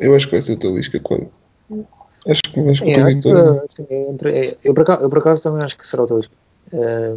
Eu 0.00 0.14
acho 0.16 0.24
que 0.24 0.32
vai 0.32 0.40
ser 0.40 0.52
o 0.54 0.58
Talisca. 0.58 0.98
qual- 1.00 1.30
Acho 2.28 2.42
que 2.52 2.60
acho 2.60 2.82
que 2.82 2.90
É, 2.90 3.02
acho 3.02 3.18
que, 3.20 3.28
assim, 3.28 3.86
entre- 4.10 4.32
é- 4.50 4.58
eu, 4.64 4.74
por 4.74 4.82
acaso, 4.82 5.02
eu 5.02 5.10
por 5.10 5.18
acaso 5.18 5.42
também 5.42 5.62
acho 5.64 5.76
que 5.78 5.86
será 5.86 6.02
o 6.04 6.06
Talisca. 6.06 6.34
Eh, 6.72 7.14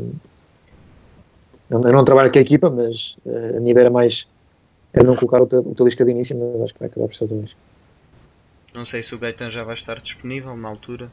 eu 1.69 1.79
não 1.79 2.03
trabalho 2.05 2.31
com 2.31 2.37
a 2.37 2.41
equipa, 2.41 2.69
mas 2.69 3.15
eh, 3.25 3.57
a 3.57 3.59
minha 3.59 3.71
ideia 3.71 3.85
era 3.85 3.89
mais 3.89 4.27
era 4.93 5.05
não 5.07 5.15
colocar 5.15 5.41
o, 5.41 5.45
o 5.45 5.75
Talisca 5.75 6.05
de 6.05 6.11
início, 6.11 6.37
mas 6.37 6.61
acho 6.61 6.73
que 6.73 6.79
vai 6.79 6.89
acabar 6.89 7.07
por 7.07 7.15
ser 7.15 7.25
o 7.25 7.29
Talisca. 7.29 7.59
Não 8.73 8.83
sei 8.83 9.01
se 9.01 9.15
o 9.15 9.19
Gaetan 9.19 9.49
já 9.49 9.63
vai 9.63 9.75
estar 9.75 10.01
disponível 10.01 10.55
na 10.57 10.67
altura. 10.67 11.09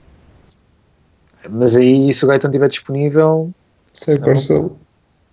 Mas 1.51 1.77
aí, 1.77 2.13
se 2.13 2.25
o 2.25 2.29
Gaetan 2.29 2.49
estiver 2.49 2.69
disponível, 2.69 3.53
Sai 3.93 4.17
o 4.17 4.21
Carcelo. 4.21 4.81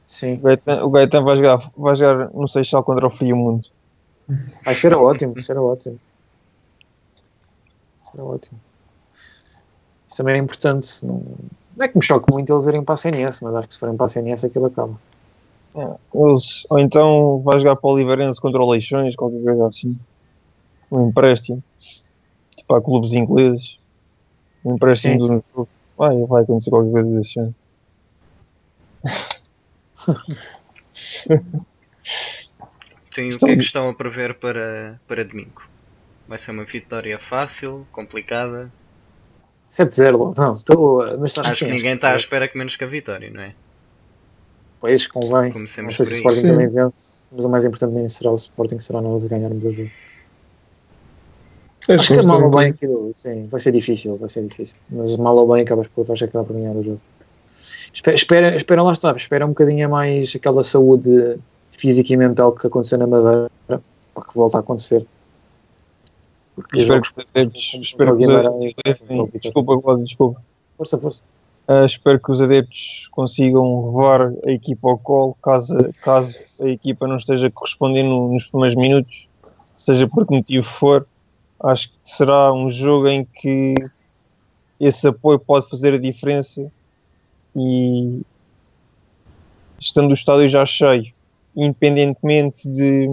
sim, 0.07 0.33
O 0.37 0.41
Gaetan, 0.41 0.83
o 0.85 0.89
Gaetan 0.91 1.23
vai, 1.23 1.35
jogar, 1.37 1.57
vai 1.75 1.95
jogar 1.95 2.29
no 2.33 2.47
Seixal 2.47 2.83
contra 2.83 3.07
o 3.07 3.09
Frio 3.09 3.35
Mundo. 3.35 3.67
vai 4.63 4.75
ser 4.75 4.93
ótimo, 4.93 5.41
será 5.41 5.61
ótimo. 5.61 5.99
Será 8.15 8.23
ótimo. 8.23 8.59
Isso 10.07 10.17
também 10.17 10.35
é 10.35 10.37
importante. 10.37 11.05
Não, 11.05 11.21
não 11.75 11.85
é 11.85 11.89
que 11.89 11.97
me 11.97 12.03
choque 12.03 12.31
muito 12.31 12.53
eles 12.53 12.65
irem 12.65 12.83
para 12.83 12.93
a 12.95 12.97
CNS, 12.97 13.41
mas 13.41 13.55
acho 13.55 13.67
que 13.67 13.73
se 13.73 13.79
forem 13.79 13.97
para 13.97 14.05
a 14.05 14.09
CNS 14.09 14.45
aquilo 14.45 14.67
acaba. 14.67 14.97
Eles, 16.13 16.65
ou 16.69 16.79
então 16.79 17.41
vai 17.41 17.59
jogar 17.59 17.75
para 17.75 17.89
o 17.89 17.93
Oliveirense 17.93 18.39
contra 18.39 18.61
o 18.61 18.69
Leixões, 18.69 19.13
qualquer 19.17 19.43
coisa 19.43 19.67
assim. 19.67 19.99
Um 20.89 21.09
empréstimo. 21.09 21.61
Tipo 22.55 22.75
a 22.75 22.81
clubes 22.81 23.11
ingleses. 23.13 23.77
Um 24.63 24.75
empréstimo 24.75 25.19
Sim, 25.19 25.27
do 25.27 25.43
jogo. 25.53 25.67
Vai, 25.97 26.15
vai 26.23 26.43
acontecer 26.43 26.69
qualquer 26.69 26.91
coisa 26.91 27.09
desse 27.09 27.33
género. 27.33 27.55
Tem 33.13 33.29
o 33.29 33.37
que 33.37 33.51
é 33.51 33.55
que 33.55 33.61
estão 33.61 33.89
a 33.89 33.93
prever 33.93 34.35
para, 34.35 34.99
para 35.07 35.25
domingo? 35.25 35.74
Vai 36.27 36.37
ser 36.37 36.51
uma 36.51 36.65
vitória 36.65 37.19
fácil, 37.19 37.85
complicada. 37.91 38.71
7-0 39.71 40.11
logo. 40.11 40.33
Não, 40.37 40.53
estou. 40.53 41.17
Mas 41.19 41.31
está 41.31 41.41
Acho 41.41 41.65
que 41.65 41.71
ninguém 41.71 41.95
está 41.95 42.11
à 42.11 42.15
espera 42.15 42.47
que 42.47 42.57
menos 42.57 42.75
que 42.75 42.83
a 42.83 42.87
vitória, 42.87 43.29
não 43.29 43.41
é? 43.41 43.53
Pois, 44.79 45.07
convém. 45.07 45.51
Comecemos 45.51 45.97
não 45.97 46.05
sei 46.05 46.05
se 46.05 46.13
o. 46.13 46.15
Sporting 46.17 46.41
Sim. 46.41 46.47
também 46.47 46.67
vence, 46.67 47.25
mas 47.31 47.45
o 47.45 47.49
mais 47.49 47.65
importante 47.65 47.93
nem 47.93 48.09
será 48.09 48.31
o 48.31 48.35
Sporting, 48.35 48.79
será 48.79 49.01
nós 49.01 49.25
a 49.25 49.27
ganharmos 49.27 49.63
o 49.63 49.71
jogo. 49.71 49.89
Acho 51.87 52.07
que 52.07 52.19
é 52.19 52.23
mal 52.23 52.41
ou 52.41 52.47
um 52.47 52.51
bem 52.51 52.71
aquilo, 52.71 53.13
sim, 53.15 53.47
vai 53.47 53.59
ser 53.59 53.71
difícil, 53.71 54.17
vai 54.17 54.29
ser 54.29 54.43
difícil. 54.47 54.75
Mas 54.89 55.15
mal 55.17 55.35
ou 55.35 55.53
bem 55.53 55.61
acabas 55.61 55.87
por 55.87 56.03
vais 56.03 56.21
acabar 56.21 56.43
por 56.43 56.53
ganhar 56.53 56.75
o 56.75 56.81
jogo. 56.81 57.01
Espera, 57.93 58.15
espera, 58.15 58.55
espera 58.55 58.83
lá 58.83 58.91
está, 58.91 59.11
espera 59.15 59.45
um 59.45 59.49
bocadinho 59.49 59.85
a 59.85 59.89
mais 59.89 60.33
aquela 60.35 60.63
saúde 60.63 61.39
física 61.71 62.11
e 62.11 62.17
mental 62.17 62.53
que 62.53 62.65
aconteceu 62.65 62.97
na 62.97 63.05
Madeira 63.05 63.51
para 63.67 63.79
que 64.23 64.33
volte 64.33 64.57
a 64.57 64.59
acontecer. 64.59 65.05
Porque 66.55 66.79
Espero 66.79 67.01
que 67.01 67.09
os 67.09 67.27
adeptos. 67.29 67.77
Espero 67.81 68.17
que 68.17 68.25
os 68.25 68.35
adeptos. 68.35 69.07
como 69.07 69.31
Desculpa, 69.39 69.81
Cláudio, 69.81 70.05
desculpa. 70.05 70.41
Força, 70.77 70.97
força. 70.97 71.21
Uh, 71.67 71.83
espero 71.83 72.19
que 72.19 72.31
os 72.31 72.41
adeptos 72.41 73.09
consigam 73.11 73.87
levar 73.87 74.31
a 74.45 74.51
equipa 74.51 74.87
ao 74.87 74.99
colo 74.99 75.35
caso, 75.41 75.75
caso 76.03 76.39
a 76.59 76.67
equipa 76.67 77.07
não 77.07 77.17
esteja 77.17 77.49
correspondendo 77.49 78.27
nos 78.31 78.45
primeiros 78.45 78.75
minutos, 78.75 79.27
seja 79.75 80.07
por 80.07 80.27
que 80.27 80.35
motivo 80.35 80.63
for. 80.63 81.07
Acho 81.59 81.89
que 81.89 81.97
será 82.03 82.53
um 82.53 82.69
jogo 82.69 83.07
em 83.07 83.25
que 83.25 83.73
esse 84.79 85.07
apoio 85.07 85.39
pode 85.39 85.67
fazer 85.67 85.95
a 85.95 85.97
diferença 85.97 86.71
e 87.55 88.21
estando 89.79 90.11
o 90.11 90.13
estádio 90.13 90.47
já 90.47 90.65
cheio, 90.65 91.11
independentemente 91.55 92.69
de 92.69 93.07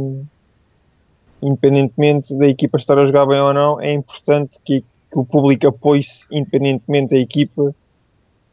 independentemente 1.43 2.37
da 2.37 2.47
equipa 2.47 2.79
estar 2.79 2.99
a 2.99 3.05
jogar 3.05 3.27
bem 3.27 3.41
ou 3.41 3.53
não, 3.53 3.81
é 3.81 3.93
importante 3.93 4.59
que, 4.65 4.81
que 4.81 5.19
o 5.19 5.25
público 5.25 5.67
apoie-se 5.67 6.27
independentemente 6.31 7.15
da 7.15 7.21
equipa 7.21 7.75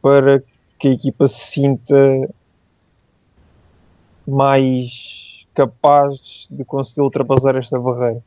para 0.02 0.42
que 0.78 0.88
a 0.88 0.92
equipa 0.92 1.28
se 1.28 1.52
sinta 1.52 2.28
mais 4.26 5.46
capaz 5.54 6.48
de 6.50 6.64
conseguir 6.64 7.02
ultrapassar 7.02 7.56
esta 7.56 7.78
barreira. 7.78 8.22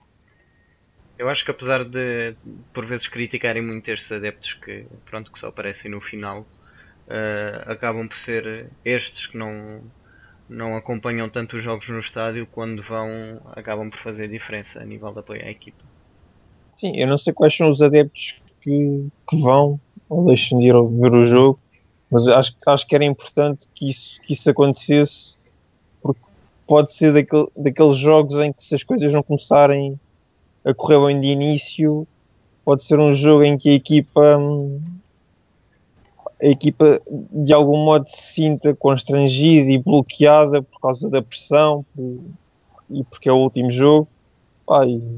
Eu 1.17 1.29
acho 1.29 1.45
que 1.45 1.51
apesar 1.51 1.83
de 1.83 2.35
por 2.73 2.85
vezes 2.85 3.07
criticarem 3.07 3.61
muito 3.61 3.89
estes 3.89 4.11
adeptos 4.11 4.53
que 4.53 4.85
pronto 5.05 5.31
que 5.31 5.39
só 5.39 5.49
aparecem 5.49 5.91
no 5.91 6.01
final, 6.01 6.45
eh, 7.07 7.63
acabam 7.67 8.07
por 8.07 8.17
ser 8.17 8.67
estes 8.83 9.27
que 9.27 9.37
não 9.37 9.81
não 10.53 10.75
acompanham 10.75 11.27
tanto 11.29 11.57
os 11.57 11.63
jogos 11.63 11.89
no 11.89 11.97
estádio 11.97 12.47
quando 12.47 12.81
vão 12.83 13.41
acabam 13.55 13.89
por 13.89 13.99
fazer 13.99 14.27
diferença 14.27 14.81
a 14.81 14.85
nível 14.85 15.11
de 15.11 15.19
apoio 15.19 15.43
à 15.43 15.49
equipa. 15.49 15.83
Sim, 16.77 16.93
eu 16.95 17.07
não 17.07 17.17
sei 17.17 17.33
quais 17.33 17.55
são 17.55 17.69
os 17.69 17.81
adeptos 17.81 18.41
que, 18.61 19.07
que 19.29 19.37
vão 19.37 19.79
ou 20.07 20.25
deixam 20.25 20.59
de 20.59 20.67
ir 20.67 20.73
ver 20.73 21.13
o 21.13 21.25
jogo, 21.25 21.59
mas 22.09 22.27
acho, 22.27 22.55
acho 22.67 22.87
que 22.87 22.95
era 22.95 23.03
importante 23.03 23.67
que 23.73 23.89
isso, 23.89 24.21
que 24.21 24.33
isso 24.33 24.49
acontecesse, 24.49 25.37
porque 26.01 26.21
pode 26.67 26.93
ser 26.93 27.13
daquele, 27.13 27.47
daqueles 27.55 27.97
jogos 27.97 28.35
em 28.35 28.53
que 28.53 28.63
se 28.63 28.75
as 28.75 28.83
coisas 28.83 29.11
não 29.11 29.23
começarem 29.23 29.99
a 30.63 30.73
correr 30.73 31.03
bem 31.07 31.19
de 31.19 31.27
início, 31.27 32.07
pode 32.63 32.83
ser 32.83 32.99
um 32.99 33.13
jogo 33.13 33.43
em 33.43 33.57
que 33.57 33.69
a 33.69 33.73
equipa 33.73 34.37
hum, 34.37 34.81
a 36.43 36.47
equipa 36.47 37.01
de 37.31 37.53
algum 37.53 37.77
modo 37.77 38.05
se 38.07 38.33
sinta 38.33 38.75
constrangida 38.75 39.71
e 39.71 39.77
bloqueada 39.77 40.61
por 40.61 40.81
causa 40.81 41.09
da 41.09 41.21
pressão 41.21 41.85
por, 41.95 42.19
e 42.89 43.03
porque 43.05 43.29
é 43.29 43.31
o 43.31 43.37
último 43.37 43.71
jogo. 43.71 44.07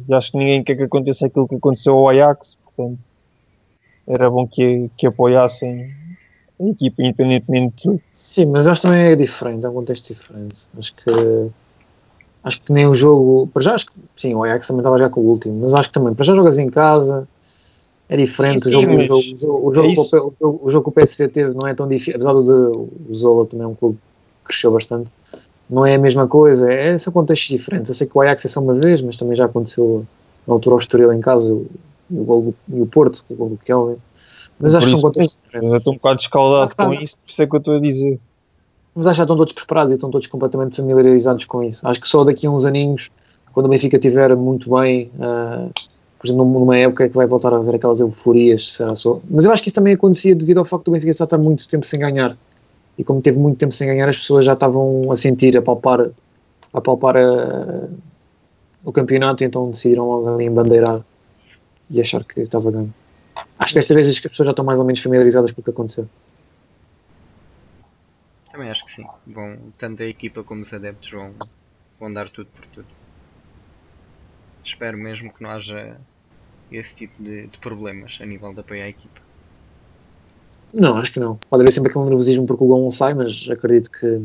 E 0.07 0.13
acho 0.13 0.31
que 0.31 0.38
ninguém 0.38 0.63
quer 0.63 0.75
que 0.75 0.83
aconteça 0.83 1.25
aquilo 1.25 1.47
que 1.47 1.55
aconteceu 1.55 1.95
ao 1.95 2.09
Ajax, 2.09 2.57
portanto 2.63 3.03
era 4.07 4.29
bom 4.29 4.47
que, 4.47 4.89
que 4.95 5.07
apoiassem 5.07 5.91
a 6.59 6.67
equipa 6.67 7.01
independentemente 7.01 7.75
de 7.75 7.81
tudo. 7.81 8.01
Sim, 8.13 8.45
mas 8.45 8.67
acho 8.67 8.81
que 8.81 8.88
também 8.88 9.05
é 9.05 9.15
diferente, 9.15 9.65
é 9.65 9.69
um 9.69 9.73
contexto 9.73 10.13
diferente. 10.13 10.69
Acho 10.77 10.93
que 10.95 11.51
acho 12.43 12.61
que 12.61 12.71
nem 12.71 12.85
o 12.85 12.93
jogo. 12.93 13.47
Para 13.47 13.63
já 13.63 13.73
acho 13.73 13.88
que 13.88 13.93
sim, 14.15 14.35
o 14.35 14.43
Ajax 14.43 14.67
também 14.67 14.81
estava 14.81 14.99
já 14.99 15.09
com 15.09 15.21
o 15.21 15.25
último, 15.25 15.61
mas 15.61 15.73
acho 15.73 15.89
que 15.89 15.93
também 15.93 16.13
para 16.13 16.23
já 16.23 16.35
jogas 16.35 16.59
em 16.59 16.69
casa 16.69 17.27
é 18.10 18.18
diferente. 18.18 18.63
Sim, 18.63 18.70
o, 18.70 18.72
jogo, 18.82 18.94
mas 18.98 19.10
o, 19.10 19.22
jogo, 19.38 19.68
o, 19.70 19.74
é 19.74 19.96
jogo, 19.96 20.36
o, 20.39 20.72
jogo- 20.72 20.89
o 20.89 20.94
que 20.94 21.00
o 21.00 21.06
PSV 21.06 21.28
teve 21.28 21.54
não 21.56 21.68
é 21.68 21.74
tão 21.74 21.88
difícil, 21.88 22.15
apesar 22.15 22.34
do 22.34 22.44
de, 22.44 23.12
o 23.12 23.15
Zola 23.15 23.46
também 23.46 23.65
é 23.65 23.68
um 23.68 23.76
clube 23.76 23.98
que 23.98 24.50
cresceu 24.50 24.72
bastante. 24.72 25.12
Não 25.70 25.86
é 25.86 25.96
a 25.96 26.00
mesma 26.00 26.28
coisa, 26.28 26.72
é, 26.72 26.98
são 27.00 27.12
contextos 27.12 27.50
diferentes. 27.50 27.89
Eu 27.89 27.96
sei 27.96 28.06
que 28.08 28.15
o 28.18 28.22
Ajax 28.22 28.46
é 28.46 28.48
só 28.48 28.62
uma 28.62 28.76
vez, 28.76 29.02
mas 29.02 29.18
também 29.18 29.36
já 29.36 29.46
aconteceu 29.46 30.06
na 30.48 30.54
altura 30.54 30.76
ao 30.76 30.80
Estoril 30.80 31.12
em 31.12 31.20
casa 31.22 31.52
o, 31.54 31.65
o, 32.12 32.24
gol 32.24 32.41
do- 32.44 32.56
e 32.78 32.82
o 32.82 32.86
Porto, 32.86 33.24
o 33.30 33.36
gol 33.36 33.50
do 33.50 33.58
Kelvin. 33.58 33.98
Mas 34.60 34.76
acho 34.76 34.86
que 34.86 34.94
são 34.94 35.02
contextos 35.02 35.39
diferentes. 35.44 35.72
Eu 35.72 35.78
estou 35.78 35.94
um 35.94 35.98
bocado 35.98 36.22
escaldado 36.22 36.72
Ah, 36.78 36.86
com 36.86 36.96
tá. 36.96 37.02
isso, 37.02 37.18
por 37.18 37.30
isso 37.32 37.41
é 37.41 37.48
que 37.48 37.56
eu 37.56 37.60
estou 37.60 37.76
a 37.76 37.80
dizer. 37.80 38.20
Mas 38.94 39.08
acho 39.08 39.15
que 39.15 39.18
já 39.18 39.24
estão 39.24 39.36
todos 39.36 39.54
preparados 39.54 39.91
e 39.91 39.96
estão 39.96 40.12
todos 40.12 40.28
completamente 40.28 40.78
familiarizados 40.78 41.44
com 41.46 41.63
isso. 41.63 41.86
Acho 41.86 42.00
que 42.00 42.08
só 42.08 42.24
daqui 42.24 42.46
a 42.48 42.52
uns 42.52 42.63
aninhos, 42.63 43.10
quando 43.52 43.65
o 43.65 43.70
Benfica 43.70 43.98
estiver 43.98 44.34
muito 44.36 44.70
bem, 44.74 45.12
ah, 45.20 45.68
por 46.17 46.28
exemplo, 46.28 46.45
numa 46.45 46.78
época 46.78 47.10
que 47.10 47.15
vai 47.15 47.28
voltar 47.28 47.54
a 47.54 47.58
haver 47.58 47.75
aquelas 47.75 47.99
euforias, 47.99 48.73
será 48.73 48.95
só. 48.95 49.19
Mas 49.30 49.45
eu 49.45 49.51
acho 49.51 49.62
que 49.62 49.69
isso 49.69 49.75
também 49.75 49.93
acontecia 49.93 50.36
devido 50.36 50.60
ao 50.60 50.65
facto 50.65 50.86
do 50.86 50.91
Benfica 50.91 51.12
estar 51.12 51.38
muito 51.38 51.67
tempo 51.67 51.86
sem 51.86 51.99
ganhar. 51.99 52.38
E 52.97 53.04
como 53.04 53.21
teve 53.21 53.38
muito 53.38 53.58
tempo 53.58 53.73
sem 53.73 53.88
ganhar, 53.88 54.08
as 54.08 54.17
pessoas 54.17 54.45
já 54.45 54.54
estavam 54.54 55.12
a 55.12 55.17
sentir, 55.17 55.58
a 55.58 55.62
palpar, 55.62 56.10
a 56.73 56.82
palpar 56.82 57.17
ah, 57.17 57.88
o 58.84 58.91
campeonato 58.91 59.43
então 59.43 59.69
decidiram 59.69 60.08
logo 60.08 60.36
ali 60.36 60.45
embandeirar 60.45 61.01
e 61.89 61.99
achar 61.99 62.23
que 62.23 62.39
estava 62.41 62.71
ganho. 62.71 62.93
Acho 63.60 63.73
que 63.73 63.80
desta 63.80 63.93
vez 63.93 64.08
as 64.08 64.19
pessoas 64.19 64.45
já 64.45 64.51
estão 64.51 64.63
mais 64.63 64.80
ou 64.80 64.86
menos 64.86 65.01
familiarizadas 65.01 65.51
com 65.51 65.60
o 65.60 65.63
que 65.63 65.69
aconteceu. 65.69 66.08
Também 68.51 68.69
acho 68.69 68.86
que 68.86 68.91
sim. 68.91 69.06
Vão, 69.28 69.58
tanto 69.78 70.01
a 70.01 70.06
equipa 70.06 70.43
como 70.43 70.62
os 70.62 70.73
adeptos 70.73 71.12
vão, 71.12 71.34
vão 71.99 72.13
dar 72.13 72.30
tudo 72.30 72.47
por 72.56 72.65
tudo. 72.67 72.88
Espero 74.65 74.97
mesmo 74.97 75.32
que 75.32 75.43
não 75.43 75.51
haja 75.51 75.95
esse 76.71 76.95
tipo 76.95 77.23
de, 77.23 77.47
de 77.47 77.58
problemas 77.60 78.17
a 78.19 78.25
nível 78.25 78.51
de 78.51 78.62
apoio 78.62 78.84
à 78.84 78.88
equipa. 78.88 79.21
Não, 80.73 80.97
acho 80.97 81.13
que 81.13 81.19
não. 81.19 81.38
Pode 81.49 81.62
haver 81.63 81.71
sempre 81.71 81.91
aquele 81.91 82.06
nervosismo 82.06 82.45
porque 82.47 82.63
o 82.63 82.67
gol 82.67 82.82
não 82.82 82.91
sai, 82.91 83.13
mas 83.13 83.47
acredito 83.49 83.91
que 83.91 84.19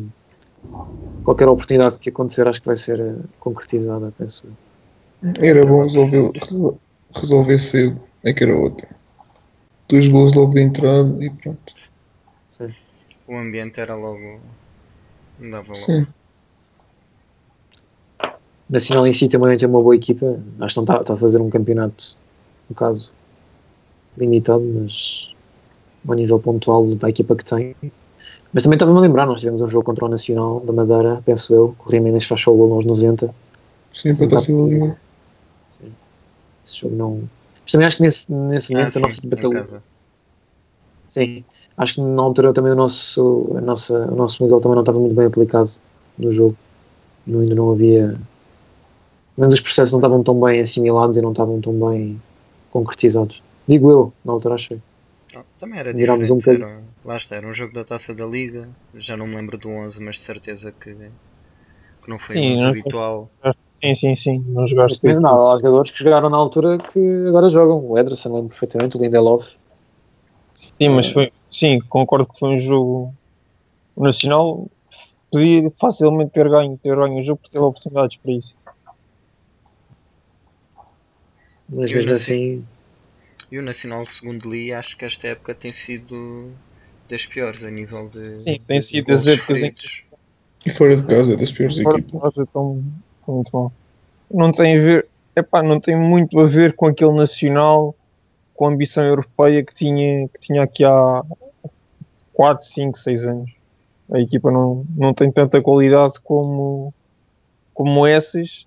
qualquer 1.23 1.47
oportunidade 1.47 1.99
que 1.99 2.09
acontecer 2.09 2.49
acho 2.49 2.61
que 2.61 2.67
vai 2.67 2.77
ser 2.77 2.99
eh, 2.99 3.15
concretizada, 3.39 4.11
penso. 4.19 4.43
Era 5.39 5.65
bom 5.65 5.83
resolver, 5.83 6.33
resolver 7.15 7.59
cedo. 7.59 8.01
É 8.25 8.33
que 8.33 8.45
era 8.45 8.57
outra. 8.57 8.89
Dois 9.89 10.09
gols 10.09 10.33
logo 10.33 10.55
de 10.55 10.63
entrada 10.63 11.23
e 11.23 11.31
pronto. 11.31 11.73
O 13.29 13.37
ambiente 13.37 13.81
era 13.81 13.95
logo. 13.95 14.41
Não 15.39 15.51
dava 15.51 15.69
logo. 15.69 15.85
Sim. 15.85 16.07
Nacional 18.71 19.07
em 19.07 19.13
si 19.13 19.29
também 19.29 19.57
tem 19.59 19.69
uma 19.69 19.83
boa 19.83 19.97
equipa. 19.97 20.39
Acho 20.61 20.75
que 20.75 20.79
não 20.79 20.85
está, 20.85 21.01
está 21.01 21.15
a 21.15 21.17
fazer 21.17 21.43
um 21.43 21.51
campeonato, 21.51 22.17
no 22.69 22.77
caso, 22.77 23.13
limitado, 24.17 24.63
mas 24.63 25.35
ao 26.07 26.15
nível 26.15 26.39
pontual 26.39 26.95
da 26.95 27.11
equipa 27.11 27.35
que 27.37 27.45
tem. 27.45 27.75
Mas 28.53 28.63
também 28.63 28.77
estava-me 28.77 28.99
a 28.99 29.01
lembrar, 29.01 29.27
nós 29.27 29.41
tivemos 29.41 29.61
um 29.61 29.69
jogo 29.69 29.85
contra 29.85 30.05
o 30.05 30.09
Nacional 30.09 30.61
da 30.61 30.73
Madeira, 30.73 31.23
penso 31.25 31.55
eu, 31.55 31.75
que 31.79 31.89
o 31.89 31.91
Jiménez 31.91 32.25
faz 32.25 32.47
o 32.47 32.55
gol 32.55 32.75
aos 32.75 32.85
90. 32.85 33.35
Sim, 33.93 34.15
para 34.15 34.27
a 34.27 34.29
taça 34.29 34.53
da 34.53 34.63
Liga. 34.63 34.97
Esse 36.65 36.81
jogo 36.81 36.97
não. 36.97 37.29
Mas 37.63 37.73
também 37.73 37.87
acho 37.87 37.97
que 37.99 38.03
nesse, 38.05 38.33
nesse 38.33 38.75
Ah, 38.75 38.79
momento 38.79 38.93
sim, 38.93 38.99
a 38.99 39.03
nossa 39.03 39.19
equipa 39.19 39.51
casa. 39.51 39.83
Sim, 41.09 41.45
acho 41.77 41.95
que 41.95 42.01
na 42.01 42.23
altura 42.23 42.53
também 42.53 42.73
o 42.73 42.77
nosso, 42.77 43.53
a 43.57 43.61
nossa, 43.61 44.07
o 44.07 44.15
nosso 44.15 44.41
modelo 44.43 44.61
também 44.61 44.77
não 44.77 44.83
estava 44.83 44.99
muito 45.01 45.15
bem 45.15 45.27
aplicado 45.27 45.71
no 46.17 46.31
jogo. 46.31 46.57
Não, 47.27 47.41
ainda 47.41 47.55
não 47.55 47.71
havia. 47.73 48.19
Menos 49.41 49.55
os 49.55 49.61
processos 49.63 49.93
não 49.93 50.01
estavam 50.01 50.23
tão 50.23 50.39
bem 50.39 50.61
assimilados 50.61 51.17
e 51.17 51.23
não 51.23 51.31
estavam 51.31 51.61
tão 51.63 51.73
bem 51.73 52.21
concretizados. 52.71 53.43
Digo 53.67 53.91
eu, 53.91 54.13
na 54.23 54.33
altura 54.33 54.57
achei. 54.57 54.79
Não, 55.35 55.43
também 55.59 55.79
era 55.79 55.95
Virámos 55.95 56.29
diferente. 56.29 56.63
um 56.63 56.65
era, 56.65 56.83
lá 57.07 57.17
está, 57.17 57.37
era 57.37 57.47
um 57.49 57.53
jogo 57.55 57.73
da 57.73 57.83
taça 57.83 58.15
da 58.15 58.27
Liga. 58.27 58.69
Já 58.97 59.17
não 59.17 59.27
me 59.27 59.37
lembro 59.37 59.57
do 59.57 59.71
11, 59.71 59.99
mas 60.03 60.17
de 60.17 60.23
certeza 60.23 60.73
que, 60.73 60.93
que 60.93 62.11
não 62.11 62.19
foi 62.19 62.37
Sim, 62.37 62.51
o 62.51 62.53
11 62.53 62.63
não- 62.63 62.71
habitual. 62.71 63.31
Sim, 63.83 63.95
sim, 63.95 64.17
sim. 64.17 64.45
Não 64.49 64.63
Mas 64.63 64.71
jogaste 64.71 65.09
isso. 65.09 65.21
não, 65.23 65.51
há 65.51 65.57
jogadores 65.57 65.91
que 65.91 65.99
jogaram 66.05 66.29
na 66.29 66.37
altura 66.37 66.77
que 66.77 67.01
agora 67.29 67.49
jogam. 67.49 67.83
O 67.83 67.97
Ederson 67.97 68.35
lembro 68.35 68.51
perfeitamente, 68.51 68.99
o 68.99 69.01
Lindelof. 69.01 69.57
Sim, 70.55 70.91
mas 70.91 71.11
foi. 71.11 71.33
Sim, 71.51 71.79
concordo 71.89 72.29
que 72.29 72.39
foi 72.39 72.57
um 72.57 72.61
jogo. 72.61 73.15
O 73.97 74.05
Nacional 74.05 74.69
podia 75.31 75.71
facilmente 75.81 76.33
ter 76.33 76.49
ganho, 76.49 76.79
ter 76.83 76.95
ganho 76.95 77.21
o 77.21 77.25
jogo 77.25 77.41
porque 77.41 77.55
teve 77.55 77.65
oportunidades 77.65 78.19
para 78.19 78.33
isso. 78.33 78.55
Mas 81.73 81.91
Eu 81.91 81.99
mesmo 81.99 82.13
assim, 82.13 82.65
E 83.51 83.59
o 83.59 83.63
Nacional 83.63 84.05
segundo 84.07 84.51
li, 84.51 84.73
acho 84.73 84.97
que 84.97 85.05
esta 85.05 85.29
época 85.29 85.55
tem 85.55 85.73
sido 85.73 86.51
das 87.09 87.27
piores 87.27 87.65
a 87.65 87.71
nível 87.71 88.09
de. 88.09 88.41
Sim, 88.41 88.61
tem 88.67 88.79
de 88.79 88.85
sido 88.85 89.07
das 89.07 89.27
épocas 89.27 89.59
em. 89.59 89.75
E 90.67 90.71
fora 90.71 90.95
de 90.95 91.03
casa 91.05 91.33
é 91.33 91.37
das 91.37 91.53
piores 91.53 91.79
Fora 91.81 91.97
de 91.97 92.03
equipas. 92.03 92.23
casa 92.23 92.43
estão 92.43 92.83
estão 93.21 93.35
muito 93.35 93.51
mal. 93.53 93.73
Não 94.31 94.53
tem 94.53 94.79
a 94.79 94.83
ver, 94.83 95.09
epá, 95.35 95.63
não 95.63 95.81
tem 95.81 95.97
muito 95.97 96.39
a 96.39 96.47
ver 96.47 96.75
com 96.75 96.87
aquele 96.87 97.13
nacional, 97.13 97.95
com 98.55 98.67
a 98.67 98.71
ambição 98.71 99.05
europeia 99.05 99.65
que 99.65 99.75
tinha, 99.75 100.29
que 100.29 100.39
tinha 100.39 100.63
aqui 100.63 100.85
há 100.85 101.23
4, 102.35 102.67
5, 102.67 102.99
6 102.99 103.27
anos. 103.27 103.51
A 104.13 104.21
equipa 104.21 104.51
não, 104.51 104.85
não 104.97 105.15
tem 105.15 105.31
tanta 105.31 105.61
qualidade 105.63 106.15
como, 106.23 106.93
como 107.73 108.07
essas, 108.07 108.67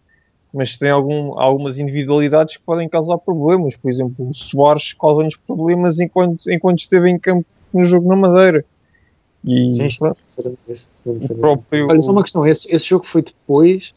mas 0.54 0.78
tem 0.78 0.90
algum, 0.90 1.38
algumas 1.40 1.80
individualidades 1.80 2.58
que 2.58 2.64
podem 2.64 2.88
causar 2.88 3.18
problemas. 3.18 3.76
Por 3.78 3.90
exemplo, 3.90 4.30
o 4.30 4.34
Soares 4.34 4.94
causa-nos 4.94 5.36
problemas 5.38 6.00
enquanto, 6.00 6.40
enquanto 6.50 6.80
esteve 6.80 7.10
em 7.10 7.20
campo 7.20 7.46
no 7.74 7.84
jogo 7.84 8.08
na 8.08 8.16
Madeira. 8.16 8.64
E 9.46 9.74
sim, 9.76 9.86
isso. 9.88 10.06
o 11.06 11.36
próprio. 11.36 11.88
Olha, 11.90 12.02
só 12.02 12.12
uma 12.12 12.24
questão: 12.24 12.46
esse, 12.46 12.74
esse 12.74 12.86
jogo 12.86 13.06
foi 13.06 13.24
depois 13.24 13.92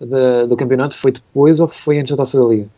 da- 0.00 0.46
do 0.46 0.56
campeonato? 0.56 0.96
Foi 0.96 1.12
depois 1.12 1.60
ou 1.60 1.68
foi 1.68 1.98
antes 1.98 2.10
da 2.10 2.16
taça 2.16 2.40
da 2.40 2.46
Liga? 2.48 2.68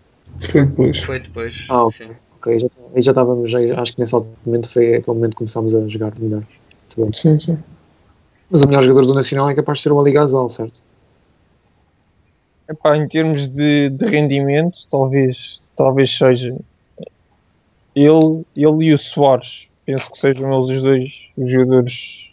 Foi 0.40 0.66
depois. 0.66 0.98
Foi 1.00 1.20
depois. 1.20 1.54
Ah, 1.70 1.84
ok. 1.84 1.92
sim. 1.92 2.10
Ok, 2.36 2.58
já, 2.58 2.66
aí 2.94 3.02
já 3.02 3.12
estávamos, 3.12 3.48
já, 3.50 3.58
acho 3.80 3.94
que 3.94 4.00
nesse 4.00 4.14
momento 4.44 4.68
foi 4.68 4.96
aquele 4.96 5.14
momento 5.14 5.30
que 5.30 5.38
começámos 5.38 5.74
a 5.76 5.86
jogar 5.86 6.12
melhor. 6.18 6.42
Sim, 7.14 7.38
sim. 7.38 7.56
Mas 8.50 8.62
o 8.62 8.66
melhor 8.66 8.82
jogador 8.82 9.06
do 9.06 9.14
Nacional 9.14 9.48
é 9.48 9.54
capaz 9.54 9.78
de 9.78 9.84
ser 9.84 9.92
o 9.92 10.00
Ali 10.00 10.12
Gazal, 10.12 10.48
certo? 10.48 10.82
Epá, 12.68 12.96
em 12.96 13.08
termos 13.08 13.48
de, 13.48 13.90
de 13.90 14.06
rendimento, 14.06 14.86
talvez, 14.90 15.62
talvez 15.76 16.16
seja 16.16 16.56
ele, 17.94 18.44
ele 18.56 18.84
e 18.86 18.94
o 18.94 18.98
Soares. 18.98 19.68
Penso 19.84 20.10
que 20.10 20.18
sejam 20.18 20.52
eles 20.52 20.70
os 20.70 20.82
dois 20.82 21.12
os 21.36 21.50
jogadores. 21.50 22.30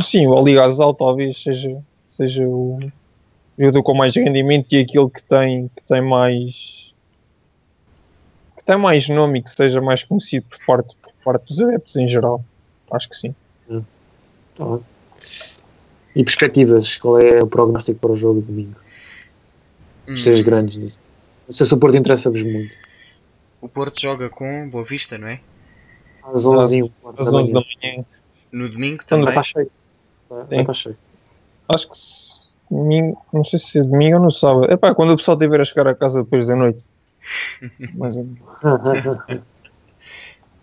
Sim, 0.00 0.26
o 0.26 0.36
Ali 0.36 0.54
Gazal 0.54 0.94
talvez 0.94 1.42
seja, 1.42 1.82
seja 2.06 2.46
o 2.46 2.78
jogador 3.58 3.82
com 3.82 3.94
mais 3.94 4.14
rendimento 4.14 4.72
e 4.72 4.80
aquele 4.80 5.10
que 5.10 5.22
tem, 5.22 5.68
que 5.68 5.82
tem 5.84 6.00
mais 6.00 6.92
que 8.56 8.64
tem 8.64 8.78
mais 8.78 9.08
nome 9.08 9.38
e 9.38 9.42
que 9.42 9.50
seja 9.50 9.80
mais 9.80 10.04
conhecido 10.04 10.46
por 10.46 10.58
parte, 10.64 10.96
por 10.96 11.12
parte 11.24 11.46
dos 11.48 11.60
adeptos 11.60 11.96
em 11.96 12.08
geral. 12.08 12.44
Acho 12.90 13.08
que 13.08 13.16
sim. 13.16 13.34
Tá 14.56 14.64
bem. 14.64 14.80
E 16.14 16.22
perspectivas? 16.24 16.96
Qual 16.96 17.18
é 17.18 17.42
o 17.42 17.46
prognóstico 17.46 17.98
para 18.00 18.12
o 18.12 18.16
jogo 18.16 18.40
de 18.40 18.46
domingo? 18.48 18.76
Hum, 20.08 20.12
Os 20.12 20.24
três 20.24 20.40
grandes 20.42 20.76
nisso. 20.76 20.98
Não 21.46 21.54
sei 21.54 21.66
se 21.66 21.74
o 21.74 21.78
Porto 21.78 21.96
interessa-vos 21.96 22.42
muito. 22.42 22.76
o 23.60 23.68
Porto 23.68 24.00
joga 24.00 24.28
com 24.28 24.68
Boa 24.68 24.84
Vista, 24.84 25.16
não 25.18 25.28
é? 25.28 25.40
Às 26.22 26.44
11 26.46 26.76
e 26.78 26.82
um 26.82 26.88
quarto 27.00 27.20
Às 27.20 27.32
da 27.32 27.38
11 27.38 27.52
da 27.52 27.60
manhã. 27.82 28.04
No 28.52 28.68
domingo 28.68 29.02
Ainda 29.02 29.06
também. 29.06 29.28
está 29.28 29.42
cheio. 29.42 29.70
Está 30.50 30.72
cheio. 30.74 30.98
Acho 31.74 31.88
que 31.88 31.96
se- 31.96 32.52
domingo, 32.70 33.16
não 33.32 33.44
sei 33.44 33.58
se 33.58 33.78
é 33.78 33.82
domingo 33.82 34.16
ou 34.18 34.22
no 34.24 34.30
sábado. 34.30 34.70
É 34.70 34.76
pá, 34.76 34.94
quando 34.94 35.12
o 35.12 35.16
pessoal 35.16 35.36
estiver 35.36 35.60
a 35.60 35.64
chegar 35.64 35.88
a 35.88 35.94
casa 35.94 36.22
depois 36.22 36.46
da 36.48 36.56
noite. 36.56 36.84
Mas 37.94 38.16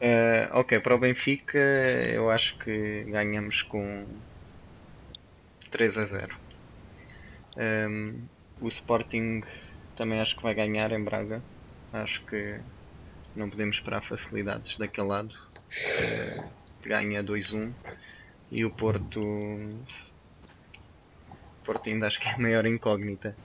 Eh, 0.01 0.47
ok, 0.53 0.79
para 0.79 0.95
o 0.95 0.97
Benfica 0.99 1.59
eu 1.59 2.29
acho 2.29 2.57
que 2.59 3.03
ganhamos 3.03 3.61
com 3.63 4.05
3 5.71 5.97
a 5.97 6.05
0. 6.05 6.37
Ehm, 7.57 8.23
o 8.61 8.67
Sporting 8.67 9.41
também 9.95 10.19
acho 10.19 10.35
que 10.35 10.43
vai 10.43 10.53
ganhar 10.53 10.91
em 10.91 11.03
Braga. 11.03 11.41
Acho 11.91 12.23
que 12.25 12.59
não 13.35 13.49
podemos 13.49 13.77
esperar 13.77 14.03
facilidades 14.03 14.77
daquele 14.77 15.07
lado. 15.07 15.35
Ganha 16.81 17.23
2-1 17.23 17.71
e 18.51 18.65
o 18.65 18.71
Porto. 18.71 19.39
Porto 21.63 21.89
ainda 21.89 22.07
acho 22.07 22.19
que 22.19 22.27
é 22.27 22.33
a 22.33 22.39
maior 22.39 22.65
incógnita, 22.65 23.35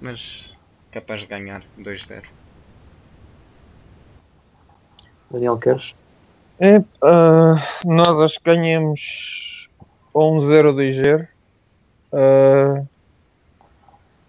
mas 0.00 0.54
capaz 0.90 1.20
de 1.20 1.26
ganhar 1.26 1.62
2-0. 1.78 2.24
Daniel, 5.30 5.56
queres? 5.56 5.94
É, 6.60 6.76
ah, 7.02 7.54
nós 7.86 8.20
acho 8.20 8.38
que 8.38 8.54
ganhamos 8.54 9.68
1-0 10.14 10.72
2-0. 10.74 11.31
Ah, 12.12 12.84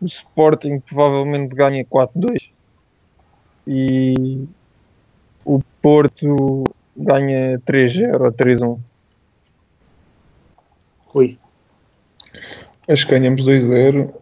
o 0.02 0.06
Sporting 0.06 0.80
provavelmente 0.80 1.56
ganha 1.56 1.86
4-2. 1.86 2.52
E 3.68 4.48
o 5.46 5.62
Porto 5.82 6.64
ganha 6.96 7.60
3-0 7.60 8.22
ou 8.22 8.32
3-1. 8.32 8.80
Rui. 11.08 11.40
Acho 12.90 13.06
que 13.06 13.18
ganhamos 13.18 13.46
2-0. 13.46 14.14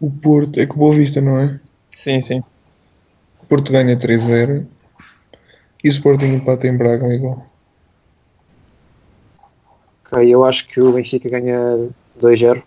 O 0.00 0.10
Porto, 0.10 0.60
é 0.60 0.66
que 0.66 0.76
Boa 0.76 0.94
Vista, 0.94 1.20
não 1.20 1.38
é? 1.38 1.58
Sim, 1.96 2.20
sim. 2.20 2.42
O 3.42 3.46
Porto 3.46 3.72
ganha 3.72 3.96
3-0. 3.96 4.66
E 5.82 5.88
o 5.88 5.90
Sporting 5.90 6.34
empata 6.34 6.66
em 6.66 6.76
Braga, 6.76 7.06
igual. 7.14 7.46
Ok, 10.04 10.28
eu 10.28 10.44
acho 10.44 10.66
que 10.66 10.80
o 10.80 10.92
Benfica 10.92 11.28
ganha 11.28 11.88
2-0. 12.20 12.62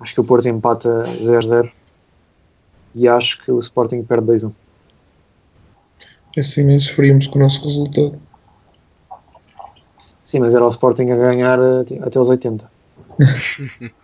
Acho 0.00 0.14
que 0.14 0.20
o 0.20 0.24
Porto 0.24 0.48
empata 0.48 1.02
0-0. 1.02 1.70
E 2.94 3.08
acho 3.08 3.42
que 3.42 3.50
o 3.50 3.58
Sporting 3.58 4.02
perde 4.02 4.26
2-1. 4.26 4.52
Assim 6.36 6.64
nem 6.64 6.78
sofríamos 6.78 7.26
com 7.26 7.38
o 7.38 7.42
nosso 7.42 7.62
resultado. 7.64 8.20
Sim, 10.22 10.40
mas 10.40 10.54
era 10.54 10.64
o 10.64 10.68
Sporting 10.68 11.10
a 11.10 11.16
ganhar 11.16 11.58
eh, 11.58 11.98
até 12.02 12.18
aos 12.18 12.28
80. 12.28 12.70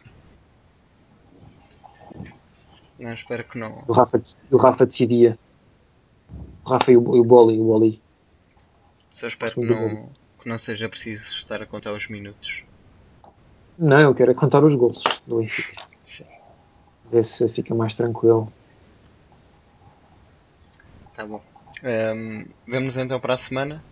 Não, 2.99 3.13
espero 3.13 3.45
que 3.45 3.57
não. 3.57 3.85
O 3.87 3.93
Rafa, 3.93 4.21
o 4.51 4.57
Rafa 4.57 4.85
decidia. 4.85 5.39
O 6.65 6.71
Rafa 6.71 6.91
e 6.91 6.97
o, 6.97 7.17
e 7.17 7.21
o 7.21 7.25
Boli. 7.25 7.61
O 7.61 7.65
Boli. 7.65 8.03
Só 9.09 9.29
espero 9.29 9.55
que 9.55 9.65
não, 9.65 10.11
que 10.41 10.49
não 10.49 10.59
seja 10.59 10.89
preciso 10.89 11.23
estar 11.37 11.63
a 11.63 11.67
contar 11.67 11.93
os 11.93 12.09
minutos. 12.09 12.65
Não, 13.79 14.01
eu 14.01 14.15
quero 14.15 14.33
é 14.33 14.35
contar 14.35 14.65
os 14.65 14.75
gols 14.75 15.03
do 15.27 15.39
Benfica. 15.39 15.85
Ver 17.11 17.25
se 17.25 17.49
fica 17.49 17.75
mais 17.75 17.95
tranquilo. 17.95 18.53
Tá 21.15 21.25
bom. 21.25 21.41
Ehm, 21.83 22.45
vemos 22.67 22.97
então 22.97 23.19
para 23.21 23.35
a 23.35 23.37
semana. 23.37 23.83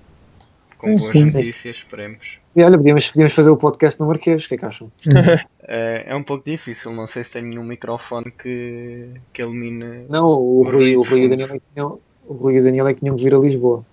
Com 0.76 0.88
boas 0.88 1.00
sim. 1.10 1.24
notícias, 1.24 1.76
esperemos. 1.76 2.38
E 2.54 2.62
olha, 2.62 2.76
podíamos, 2.76 3.08
podíamos 3.08 3.32
fazer 3.32 3.48
o 3.48 3.56
podcast 3.56 3.98
no 3.98 4.06
Marquês. 4.06 4.44
O 4.44 4.48
que 4.48 4.54
é 4.56 4.58
que 4.58 4.64
acham? 4.66 4.90
Eh, 5.68 6.04
é 6.06 6.14
um 6.14 6.22
pouco 6.22 6.48
difícil, 6.48 6.92
não 6.92 7.08
sei 7.08 7.24
se 7.24 7.32
tenho 7.32 7.60
um 7.60 7.64
microfone 7.64 8.30
que, 8.30 9.10
que 9.32 9.42
elimine. 9.42 10.06
Não, 10.08 10.28
o 10.28 10.60
O 10.60 10.62
Rui, 10.62 10.96
o 10.96 11.02
Rui 11.02 11.22
e 11.22 11.26
o 11.26 11.28
Daniel 11.28 11.48
é 11.48 11.58
que 11.58 11.64
tinham, 11.74 11.98
o 12.24 12.34
Rui 12.34 12.54
e 12.54 12.60
o 12.60 12.62
Daniel 12.62 12.86
é 12.86 12.94
que 12.94 13.00
tinham 13.00 13.16
que 13.16 13.24
vir 13.24 13.34
a 13.34 13.38
Lisboa. 13.38 13.84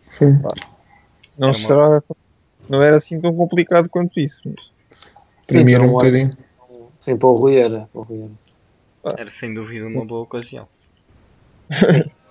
Sim. 0.00 0.40
Não, 1.38 1.46
Era 1.46 1.46
uma- 1.46 1.54
será, 1.54 2.02
não 2.68 2.82
era 2.82 2.96
assim 2.96 3.20
tão 3.20 3.32
complicado 3.36 3.88
quanto 3.88 4.18
isso. 4.18 4.42
mas- 4.46 4.72
Era 5.58 5.82
um 5.84 5.88
bocadinho. 5.88 6.36
Sim, 7.00 7.16
para 7.16 7.28
o 7.28 7.36
Rui 7.36 7.56
era. 7.56 7.88
Para 7.92 8.00
o 8.00 8.04
Rui 8.04 8.30
era. 9.04 9.20
Era 9.20 9.30
sem 9.30 9.52
dúvida 9.52 9.86
uma 9.86 10.04
boa 10.04 10.22
ocasião. 10.22 10.68